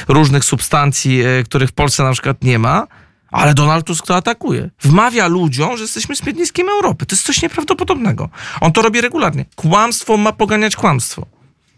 różnych 0.09 0.45
substancji, 0.45 1.21
e, 1.23 1.43
których 1.45 1.69
w 1.71 1.73
Polsce 1.73 2.03
na 2.03 2.13
przykład 2.13 2.45
nie 2.45 2.59
ma. 2.59 2.87
Ale 3.31 3.55
Donald 3.55 3.87
Tusk 3.87 4.07
to 4.07 4.17
atakuje. 4.17 4.71
Wmawia 4.83 5.27
ludziom, 5.27 5.77
że 5.77 5.83
jesteśmy 5.83 6.17
śmietniskiem 6.17 6.69
Europy. 6.69 7.07
To 7.07 7.15
jest 7.17 7.27
coś 7.27 7.43
nieprawdopodobnego. 7.43 8.29
On 8.61 8.73
to 8.73 8.83
robi 8.83 9.01
regularnie. 9.01 9.45
Kłamstwo 9.57 10.17
ma 10.17 10.33
poganiać 10.33 10.77
kłamstwo. 10.77 11.27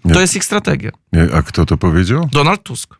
Nie. 0.04 0.14
To 0.14 0.20
jest 0.20 0.36
ich 0.36 0.44
strategia. 0.44 0.90
Nie, 1.12 1.28
A 1.34 1.42
kto 1.42 1.66
to 1.66 1.76
powiedział? 1.76 2.28
Donald 2.32 2.62
Tusk. 2.62 2.94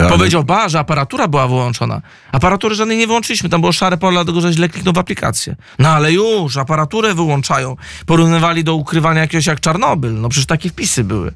Ale- 0.00 0.08
Powiedział, 0.08 0.44
ba, 0.44 0.68
że 0.68 0.78
aparatura 0.78 1.28
była 1.28 1.48
wyłączona. 1.48 2.02
Aparatury 2.32 2.74
żadnej 2.74 2.98
nie 2.98 3.06
wyłączyliśmy, 3.06 3.48
tam 3.48 3.60
było 3.60 3.72
szare 3.72 3.96
pole, 3.96 4.12
dlatego 4.14 4.40
że 4.40 4.52
źle 4.52 4.68
kliknął 4.68 4.94
w 4.94 4.98
aplikację. 4.98 5.56
No 5.78 5.88
ale 5.88 6.12
już, 6.12 6.56
aparaturę 6.56 7.14
wyłączają. 7.14 7.76
Porównywali 8.06 8.64
do 8.64 8.74
ukrywania 8.74 9.20
jakiegoś 9.20 9.46
jak 9.46 9.60
Czarnobyl. 9.60 10.20
No 10.20 10.28
przecież 10.28 10.46
takie 10.46 10.68
wpisy 10.68 11.04
były. 11.04 11.32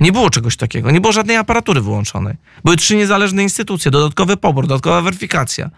Nie 0.00 0.12
było 0.12 0.30
czegoś 0.30 0.56
takiego, 0.56 0.90
nie 0.90 1.00
było 1.00 1.12
żadnej 1.12 1.36
aparatury 1.36 1.80
wyłączonej. 1.80 2.34
Były 2.64 2.76
trzy 2.76 2.96
niezależne 2.96 3.42
instytucje, 3.42 3.90
dodatkowy 3.90 4.36
pobór, 4.36 4.66
dodatkowa 4.66 5.02
weryfikacja. 5.02 5.70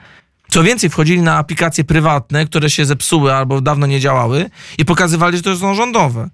Co 0.48 0.62
więcej, 0.62 0.90
wchodzili 0.90 1.22
na 1.22 1.36
aplikacje 1.38 1.84
prywatne, 1.84 2.46
które 2.46 2.70
się 2.70 2.84
zepsuły 2.86 3.34
albo 3.34 3.60
dawno 3.60 3.86
nie 3.86 4.00
działały 4.00 4.50
i 4.78 4.84
pokazywali, 4.84 5.36
że 5.36 5.42
to 5.42 5.56
są 5.56 5.74
rządowe. 5.74 6.28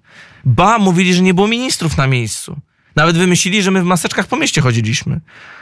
Ba, 0.45 0.77
mówili, 0.79 1.13
że 1.13 1.21
nie 1.21 1.33
było 1.33 1.47
ministrów 1.47 1.97
na 1.97 2.07
miejscu. 2.07 2.57
Nawet 2.95 3.17
wymyślili, 3.17 3.63
że 3.63 3.71
my 3.71 3.81
w 3.81 3.85
maseczkach 3.85 4.27
po 4.27 4.37
mieście 4.37 4.61
chodziliśmy. 4.61 5.19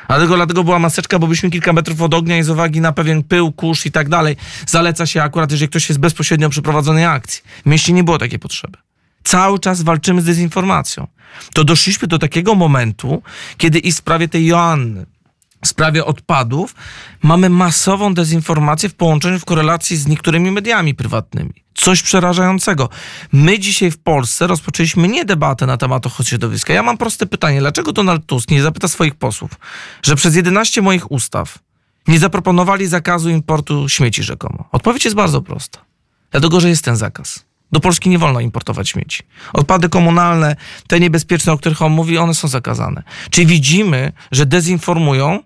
Dlatego, 0.07 0.35
dlatego 0.35 0.63
była 0.63 0.79
maseczka, 0.79 1.19
bo 1.19 1.27
byliśmy 1.27 1.49
kilka 1.49 1.73
metrów 1.73 2.01
od 2.01 2.13
ognia 2.13 2.37
i 2.37 2.43
z 2.43 2.49
uwagi 2.49 2.81
na 2.81 2.91
pewien 2.91 3.23
pył, 3.23 3.51
kurz 3.51 3.85
i 3.85 3.91
tak 3.91 4.09
dalej, 4.09 4.35
zaleca 4.67 5.05
się 5.05 5.21
akurat, 5.21 5.51
jeżeli 5.51 5.69
ktoś 5.69 5.89
jest 5.89 5.99
bezpośrednio 5.99 6.49
przy 6.49 6.61
prowadzonej 6.61 7.05
akcji. 7.05 7.41
W 7.65 7.69
mieście 7.69 7.93
nie 7.93 8.03
było 8.03 8.17
takiej 8.17 8.39
potrzeby. 8.39 8.77
Cały 9.23 9.59
czas 9.59 9.81
walczymy 9.81 10.21
z 10.21 10.25
dezinformacją. 10.25 11.07
To 11.53 11.63
doszliśmy 11.63 12.07
do 12.07 12.19
takiego 12.19 12.55
momentu, 12.55 13.21
kiedy 13.57 13.79
i 13.79 13.91
w 13.91 13.95
sprawie 13.95 14.27
tej 14.27 14.45
Joanny, 14.45 15.05
w 15.63 15.67
sprawie 15.67 16.05
odpadów 16.05 16.75
mamy 17.23 17.49
masową 17.49 18.13
dezinformację 18.13 18.89
w 18.89 18.95
połączeniu, 18.95 19.39
w 19.39 19.45
korelacji 19.45 19.97
z 19.97 20.07
niektórymi 20.07 20.51
mediami 20.51 20.95
prywatnymi. 20.95 21.53
Coś 21.73 22.01
przerażającego. 22.01 22.89
My 23.31 23.59
dzisiaj 23.59 23.91
w 23.91 23.97
Polsce 23.97 24.47
rozpoczęliśmy 24.47 25.07
nie 25.07 25.25
debatę 25.25 25.65
na 25.65 25.77
temat 25.77 26.05
ochrony 26.05 26.29
środowiska. 26.29 26.73
Ja 26.73 26.83
mam 26.83 26.97
proste 26.97 27.25
pytanie. 27.25 27.59
Dlaczego 27.59 27.91
Donald 27.91 28.25
Tusk 28.25 28.51
nie 28.51 28.61
zapyta 28.61 28.87
swoich 28.87 29.15
posłów, 29.15 29.51
że 30.03 30.15
przez 30.15 30.35
11 30.35 30.81
moich 30.81 31.11
ustaw 31.11 31.59
nie 32.07 32.19
zaproponowali 32.19 32.87
zakazu 32.87 33.29
importu 33.29 33.89
śmieci 33.89 34.23
rzekomo? 34.23 34.69
Odpowiedź 34.71 35.05
jest 35.05 35.15
bardzo 35.15 35.41
prosta. 35.41 35.79
Dlatego, 36.31 36.59
że 36.59 36.69
jest 36.69 36.85
ten 36.85 36.95
zakaz. 36.95 37.45
Do 37.71 37.79
Polski 37.79 38.09
nie 38.09 38.19
wolno 38.19 38.39
importować 38.39 38.89
śmieci. 38.89 39.23
Odpady 39.53 39.89
komunalne, 39.89 40.55
te 40.87 40.99
niebezpieczne, 40.99 41.53
o 41.53 41.57
których 41.57 41.81
on 41.81 41.91
mówi, 41.91 42.17
one 42.17 42.33
są 42.33 42.47
zakazane. 42.47 43.03
Czyli 43.29 43.47
widzimy, 43.47 44.11
że 44.31 44.45
dezinformują 44.45 45.39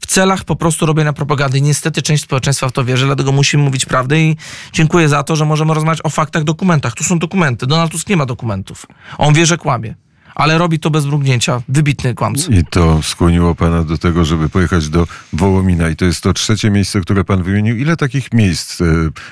w 0.00 0.06
celach 0.06 0.44
po 0.44 0.56
prostu 0.56 0.86
robienia 0.86 1.12
propagandy. 1.12 1.60
Niestety 1.60 2.02
część 2.02 2.22
społeczeństwa 2.22 2.68
w 2.68 2.72
to 2.72 2.84
wierzy, 2.84 3.06
dlatego 3.06 3.32
musimy 3.32 3.62
mówić 3.62 3.86
prawdę 3.86 4.20
i 4.20 4.36
dziękuję 4.72 5.08
za 5.08 5.22
to, 5.22 5.36
że 5.36 5.44
możemy 5.44 5.74
rozmawiać 5.74 6.00
o 6.04 6.08
faktach, 6.08 6.44
dokumentach. 6.44 6.94
Tu 6.94 7.04
są 7.04 7.18
dokumenty. 7.18 7.66
Donald 7.66 7.92
Tusk 7.92 8.08
nie 8.08 8.16
ma 8.16 8.26
dokumentów. 8.26 8.86
On 9.18 9.34
wie, 9.34 9.46
że 9.46 9.58
kłamie. 9.58 9.94
Ale 10.38 10.58
robi 10.58 10.78
to 10.78 10.90
bez 10.90 11.06
mrugnięcia. 11.06 11.62
Wybitny 11.68 12.14
kłamca. 12.14 12.52
I 12.52 12.64
to 12.70 13.02
skłoniło 13.02 13.54
pana 13.54 13.84
do 13.84 13.98
tego, 13.98 14.24
żeby 14.24 14.48
pojechać 14.48 14.88
do 14.88 15.06
Wołomina. 15.32 15.88
I 15.88 15.96
to 15.96 16.04
jest 16.04 16.20
to 16.20 16.32
trzecie 16.32 16.70
miejsce, 16.70 17.00
które 17.00 17.24
pan 17.24 17.42
wymienił. 17.42 17.76
Ile 17.76 17.96
takich 17.96 18.32
miejsc, 18.32 18.80
e, 18.80 18.84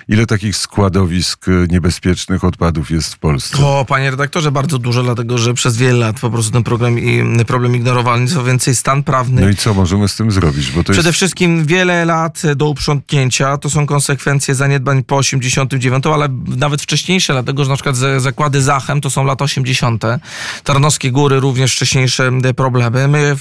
ile 0.09 0.27
takich 0.27 0.57
składowisk 0.57 1.49
e, 1.49 1.53
niebezpiecznych 1.69 2.45
odpadów 2.45 2.91
jest 2.91 3.15
w 3.15 3.19
Polsce? 3.19 3.65
O, 3.65 3.85
panie 3.89 4.11
redaktorze, 4.11 4.53
bardzo 4.53 4.79
dużo, 4.79 5.03
dlatego 5.03 5.39
że 5.39 5.55
przez 5.55 5.77
wiele 5.77 5.99
lat 5.99 6.21
po 6.21 6.31
prostu 6.31 6.53
ten 6.53 6.63
problem, 6.63 6.99
i, 6.99 7.45
problem 7.45 7.77
ignorowany. 7.77 8.29
Co 8.29 8.45
więcej, 8.45 8.77
stan 8.77 9.03
prawny 9.03 9.43
No 9.43 9.49
i 9.49 9.57
co 9.57 9.75
możemy 9.75 10.09
z 10.09 10.17
tym 10.17 10.31
zrobić? 10.31 10.71
Bo 10.71 10.85
to 10.85 10.93
Przede 10.93 11.09
jest... 11.09 11.17
wszystkim 11.17 11.65
wiele 11.67 12.05
lat 12.05 12.43
do 12.57 12.69
uprzątnięcia. 12.69 13.59
To 13.59 13.71
są 13.71 13.87
konsekwencje 13.87 14.55
zaniedbań 14.55 15.05
po 15.05 15.17
89, 15.17 16.07
ale 16.07 16.29
nawet 16.57 16.83
wcześniejsze, 16.83 17.33
dlatego 17.33 17.65
że 17.65 17.71
na 17.71 17.77
przykład 17.77 17.97
za- 17.97 18.21
zakłady 18.21 18.63
Zachem 18.63 19.01
to 19.01 19.11
są 19.11 19.25
lata 19.25 19.45
80. 19.45 20.05
Tarnowskie 20.65 20.96
Góry 21.05 21.41
również 21.41 21.73
wcześniejsze 21.73 22.31
problemy. 22.57 23.09
My 23.09 23.37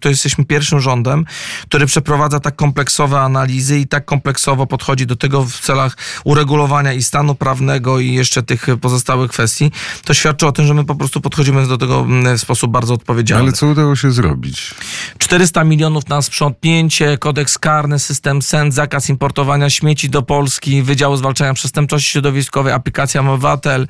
to 0.00 0.08
jesteśmy 0.08 0.44
pierwszym 0.44 0.80
rządem, 0.80 1.24
który 1.68 1.86
przeprowadza 1.86 2.40
tak 2.40 2.56
kompleksowe 2.56 3.20
analizy 3.20 3.78
i 3.78 3.86
tak 3.86 4.04
kompleksowo 4.04 4.66
podchodzi 4.66 5.06
do 5.06 5.16
tego 5.16 5.44
w 5.44 5.60
celach 5.60 5.96
uregulowania 6.24 6.92
i 6.92 7.02
stanu 7.02 7.34
prawnego 7.34 8.00
i 8.00 8.12
jeszcze 8.12 8.42
tych 8.42 8.66
pozostałych 8.80 9.30
kwestii. 9.30 9.70
To 10.04 10.14
świadczy 10.14 10.46
o 10.46 10.52
tym, 10.52 10.66
że 10.66 10.74
my 10.74 10.84
po 10.84 10.94
prostu 10.94 11.20
podchodzimy 11.20 11.66
do 11.66 11.78
tego 11.78 12.04
w 12.04 12.38
sposób 12.38 12.70
bardzo 12.70 12.94
odpowiedzialny. 12.94 13.44
Ale 13.44 13.52
co 13.52 13.66
udało 13.66 13.96
się 13.96 14.12
zrobić? 14.12 14.74
400 15.18 15.64
milionów 15.64 16.08
na 16.08 16.22
sprzątnięcie, 16.22 17.18
kodeks 17.18 17.58
karny, 17.58 17.98
system 17.98 18.42
SEND, 18.42 18.74
zakaz 18.74 19.08
importowania 19.08 19.70
śmieci 19.70 20.10
do 20.10 20.22
Polski, 20.22 20.82
Wydział 20.82 21.16
Zwalczania 21.16 21.54
Przestępczości 21.54 22.10
Środowiskowej, 22.10 22.72
aplikacja 22.72 23.20
Obywatel. 23.20 23.86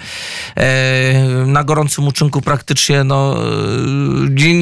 E, 0.57 1.47
na 1.47 1.65
gorącym 1.65 2.07
uczynku 2.07 2.41
praktycznie 2.41 2.82
no, 3.05 3.37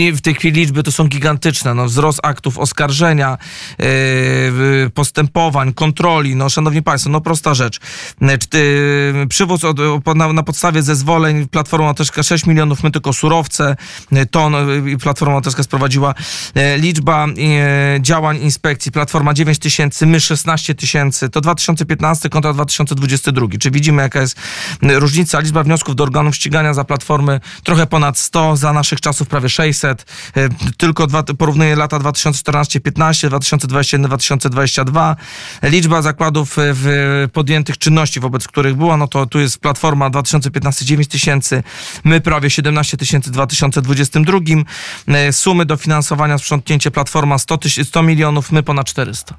e, 0.09 0.13
w 0.13 0.21
tej 0.21 0.35
chwili 0.35 0.61
liczby 0.61 0.83
to 0.83 0.93
są 0.93 1.09
gigantyczne. 1.09 1.75
No, 1.75 1.85
wzrost 1.85 2.21
aktów 2.23 2.59
oskarżenia, 2.59 3.39
e, 3.79 3.85
postępowań, 4.91 5.75
kontroli. 5.75 6.37
No, 6.37 6.49
szanowni 6.49 6.83
Państwo, 6.83 7.11
no 7.11 7.21
prosta 7.21 7.55
rzecz. 7.55 7.81
E, 8.23 9.27
Przywóz 9.29 9.65
od, 9.65 9.79
na, 10.15 10.33
na 10.33 10.43
podstawie 10.43 10.83
zezwoleń 10.83 11.49
Platforma 11.49 11.87
Obywatelska 11.87 12.23
6 12.23 12.47
milionów, 12.47 12.83
my 12.83 12.91
tylko 12.91 13.13
surowce, 13.13 13.77
ton 14.31 14.55
Platforma 15.03 15.35
Obywatelska 15.35 15.63
sprowadziła 15.63 16.15
liczba 16.79 17.27
działań 18.01 18.39
inspekcji. 18.39 18.93
Platforma 18.93 19.35
9 19.35 19.59
tysięcy, 19.59 20.07
my 20.07 20.21
16 20.21 20.75
tysięcy. 20.75 21.31
To 21.31 21.41
2015 21.41 22.29
kontra 22.29 22.53
2022. 22.53 23.47
Czy 23.61 23.71
widzimy 23.71 24.03
jaka 24.03 24.21
jest 24.21 24.37
różnica? 24.83 25.41
Liczba 25.41 25.63
wniosków 25.63 25.97
do 25.97 26.05
organów 26.05 26.37
ścigania 26.37 26.75
za 26.75 26.85
Platformy 26.85 27.41
trochę 27.65 27.87
ponad 27.87 28.10
100, 28.19 28.57
za 28.57 28.73
naszych 28.73 29.01
czasów 29.01 29.29
prawie 29.29 29.49
600. 29.49 30.07
E, 30.37 30.49
Tylko 30.77 31.07
dwa, 31.07 31.23
porównuję 31.23 31.77
lata 31.77 31.99
2014-15, 31.99 33.29
2021-2022. 33.29 35.17
Liczba 35.63 36.03
zakładów 36.03 36.59
e, 36.59 36.63
w 36.75 36.89
podjętych 37.33 37.79
czynności, 37.79 38.21
wobec 38.21 38.49
których 38.49 38.75
była, 38.77 38.97
no 38.97 39.09
to 39.09 39.27
tu 39.27 39.41
jest 39.41 39.59
Platforma 39.59 40.11
2015 40.11 40.85
9 40.85 41.09
tysięcy, 41.09 41.63
my 42.05 42.21
prawie 42.21 42.51
17 42.51 42.97
tysięcy 42.97 43.31
w 43.31 43.33
2022. 43.33 44.39
E, 45.09 45.33
Sumy 45.33 45.65
dofinansowania 45.67 46.39
sprzątnięcie 46.39 46.91
Platforma 46.91 47.39
100, 47.39 47.57
tyś- 47.57 47.85
100 47.85 48.03
milionów, 48.03 48.53
my 48.53 48.63
ponad 48.63 48.87
400. 48.87 49.35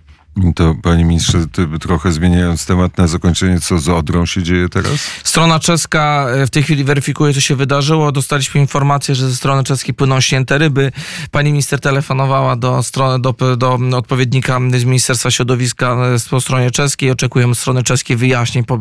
To 0.55 0.75
panie 0.83 1.05
ministrze, 1.05 1.37
trochę 1.81 2.11
zmieniając 2.11 2.65
temat 2.65 2.97
na 2.97 3.07
zakończenie, 3.07 3.59
co 3.59 3.79
z 3.79 3.89
Odrą 3.89 4.25
się 4.25 4.43
dzieje 4.43 4.69
teraz? 4.69 4.91
Strona 5.23 5.59
czeska 5.59 6.27
e, 6.29 6.47
w 6.47 6.49
tej 6.49 6.63
chwili 6.63 6.83
weryfikuje, 6.83 7.33
co 7.33 7.41
się 7.41 7.55
wydarzyło. 7.55 8.11
Dostaliśmy 8.11 8.61
informację, 8.61 9.15
że 9.15 9.29
ze 9.29 9.35
strony 9.35 9.63
czeskiej 9.63 9.93
płyną 9.95 10.21
śnięte 10.21 10.57
ryby. 10.57 10.91
Pani 11.31 11.51
minister 11.51 11.79
telefonowała 11.79 12.55
do, 12.55 12.83
strony, 12.83 13.21
do, 13.21 13.57
do 13.57 13.79
odpowiednika 13.97 14.59
z 14.77 14.83
Ministerstwa 14.85 15.31
Środowiska 15.31 15.87
e, 15.93 16.29
po 16.29 16.41
stronie 16.41 16.71
czeskiej. 16.71 17.11
Oczekujemy 17.11 17.55
strony 17.55 17.83
czeskiej 17.83 18.17
wyjaśnień 18.17 18.63
po 18.65 18.79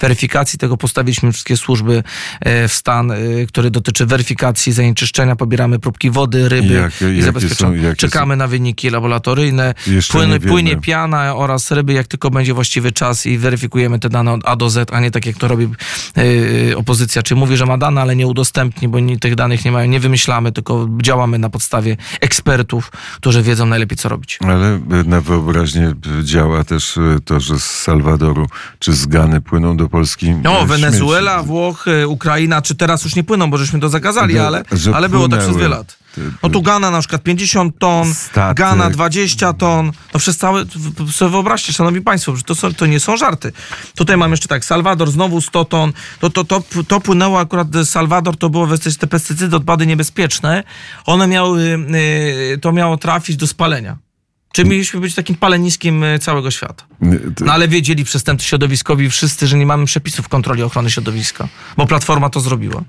weryfikacji 0.00 0.58
tego. 0.58 0.76
Postawiliśmy 0.76 1.32
wszystkie 1.32 1.56
służby 1.56 2.02
e, 2.40 2.68
w 2.68 2.72
stan, 2.74 3.12
który 3.48 3.70
dotyczy 3.70 4.06
weryfikacji 4.06 4.72
zanieczyszczenia. 4.72 5.36
Pobieramy 5.36 5.78
próbki 5.78 6.10
wody, 6.10 6.48
ryby 6.48 6.74
Jakie- 6.74 7.14
i 7.18 7.22
zabezpieczamy. 7.22 7.82
są- 7.90 7.96
Czekamy 7.96 8.36
na 8.36 8.46
wyniki 8.46 8.90
laboratoryjne. 8.90 9.74
Wiemy. 9.86 10.50
płynie 10.50 10.76
piana 10.90 11.36
oraz 11.36 11.70
ryby, 11.70 11.92
jak 11.92 12.06
tylko 12.06 12.30
będzie 12.30 12.54
właściwy 12.54 12.92
czas 12.92 13.26
i 13.26 13.38
weryfikujemy 13.38 13.98
te 13.98 14.08
dane 14.08 14.32
od 14.32 14.40
A 14.44 14.56
do 14.56 14.70
Z, 14.70 14.92
a 14.92 15.00
nie 15.00 15.10
tak 15.10 15.26
jak 15.26 15.36
to 15.36 15.48
robi 15.48 15.68
yy, 16.16 16.76
opozycja, 16.76 17.22
czy 17.22 17.34
mówi, 17.34 17.56
że 17.56 17.66
ma 17.66 17.78
dane, 17.78 18.00
ale 18.00 18.16
nie 18.16 18.26
udostępni, 18.26 18.88
bo 18.88 19.00
nie, 19.00 19.18
tych 19.18 19.34
danych 19.34 19.64
nie 19.64 19.72
mają, 19.72 19.90
nie 19.90 20.00
wymyślamy, 20.00 20.52
tylko 20.52 20.88
działamy 21.02 21.38
na 21.38 21.50
podstawie 21.50 21.96
ekspertów, 22.20 22.92
którzy 23.16 23.42
wiedzą 23.42 23.66
najlepiej, 23.66 23.98
co 23.98 24.08
robić. 24.08 24.38
Ale 24.42 24.66
e, 24.66 24.80
na 25.06 25.20
wyobraźnię 25.20 25.92
działa 26.22 26.64
też 26.64 26.98
to, 27.24 27.40
że 27.40 27.58
z 27.58 27.64
Salwadoru 27.64 28.46
czy 28.78 28.92
z 28.92 29.06
Gany 29.06 29.40
płyną 29.40 29.76
do 29.76 29.88
Polski 29.88 30.30
No, 30.42 30.66
Wenezuela. 30.66 31.42
Włochy, 31.42 32.08
Ukraina, 32.08 32.62
czy 32.62 32.74
teraz 32.74 33.04
już 33.04 33.16
nie 33.16 33.24
płyną, 33.24 33.50
bo 33.50 33.58
żeśmy 33.58 33.80
to 33.80 33.88
zakazali, 33.88 34.38
ale, 34.38 34.62
ale 34.94 35.08
było 35.08 35.28
tak 35.28 35.40
przez 35.40 35.56
wiele 35.56 35.68
lat. 35.68 35.99
No 36.42 36.48
tu 36.48 36.62
Gana 36.62 36.90
na 36.90 36.98
przykład 36.98 37.22
50 37.22 37.78
ton, 37.78 38.14
Statek. 38.14 38.56
Gana 38.56 38.90
20 38.90 39.52
ton. 39.52 39.92
No 40.14 40.20
przez 40.20 40.36
całe, 40.36 40.64
sobie 41.10 41.30
wyobraźcie, 41.30 41.72
szanowni 41.72 42.00
państwo, 42.00 42.36
że 42.36 42.42
to, 42.42 42.54
są, 42.54 42.74
to 42.74 42.86
nie 42.86 43.00
są 43.00 43.16
żarty. 43.16 43.52
Tutaj 43.94 44.16
mam 44.16 44.30
jeszcze 44.30 44.48
tak, 44.48 44.64
Salwador 44.64 45.10
znowu 45.10 45.40
100 45.40 45.64
ton. 45.64 45.92
To, 46.20 46.30
to, 46.30 46.44
to, 46.44 46.62
to 46.88 47.00
płynęło 47.00 47.40
akurat 47.40 47.68
Salwador, 47.84 48.36
to 48.36 48.50
było 48.50 48.66
te, 48.78 48.92
te 48.92 49.06
pestycydy, 49.06 49.56
odpady 49.56 49.86
niebezpieczne. 49.86 50.64
One 51.06 51.26
miały, 51.26 51.78
y, 52.54 52.58
to 52.58 52.72
miało 52.72 52.96
trafić 52.96 53.36
do 53.36 53.46
spalenia. 53.46 53.96
Czyli 54.52 54.70
mieliśmy 54.70 55.00
być 55.00 55.14
takim 55.14 55.36
paleniskiem 55.36 56.04
y, 56.04 56.18
całego 56.18 56.50
świata. 56.50 56.84
No 57.40 57.52
ale 57.52 57.68
wiedzieli 57.68 58.04
przestępcy 58.04 58.46
środowiskowi 58.46 59.10
wszyscy, 59.10 59.46
że 59.46 59.58
nie 59.58 59.66
mamy 59.66 59.86
przepisów 59.86 60.28
kontroli 60.28 60.62
ochrony 60.62 60.90
środowiska, 60.90 61.48
bo 61.76 61.86
Platforma 61.86 62.30
to 62.30 62.40
zrobiła. 62.40 62.82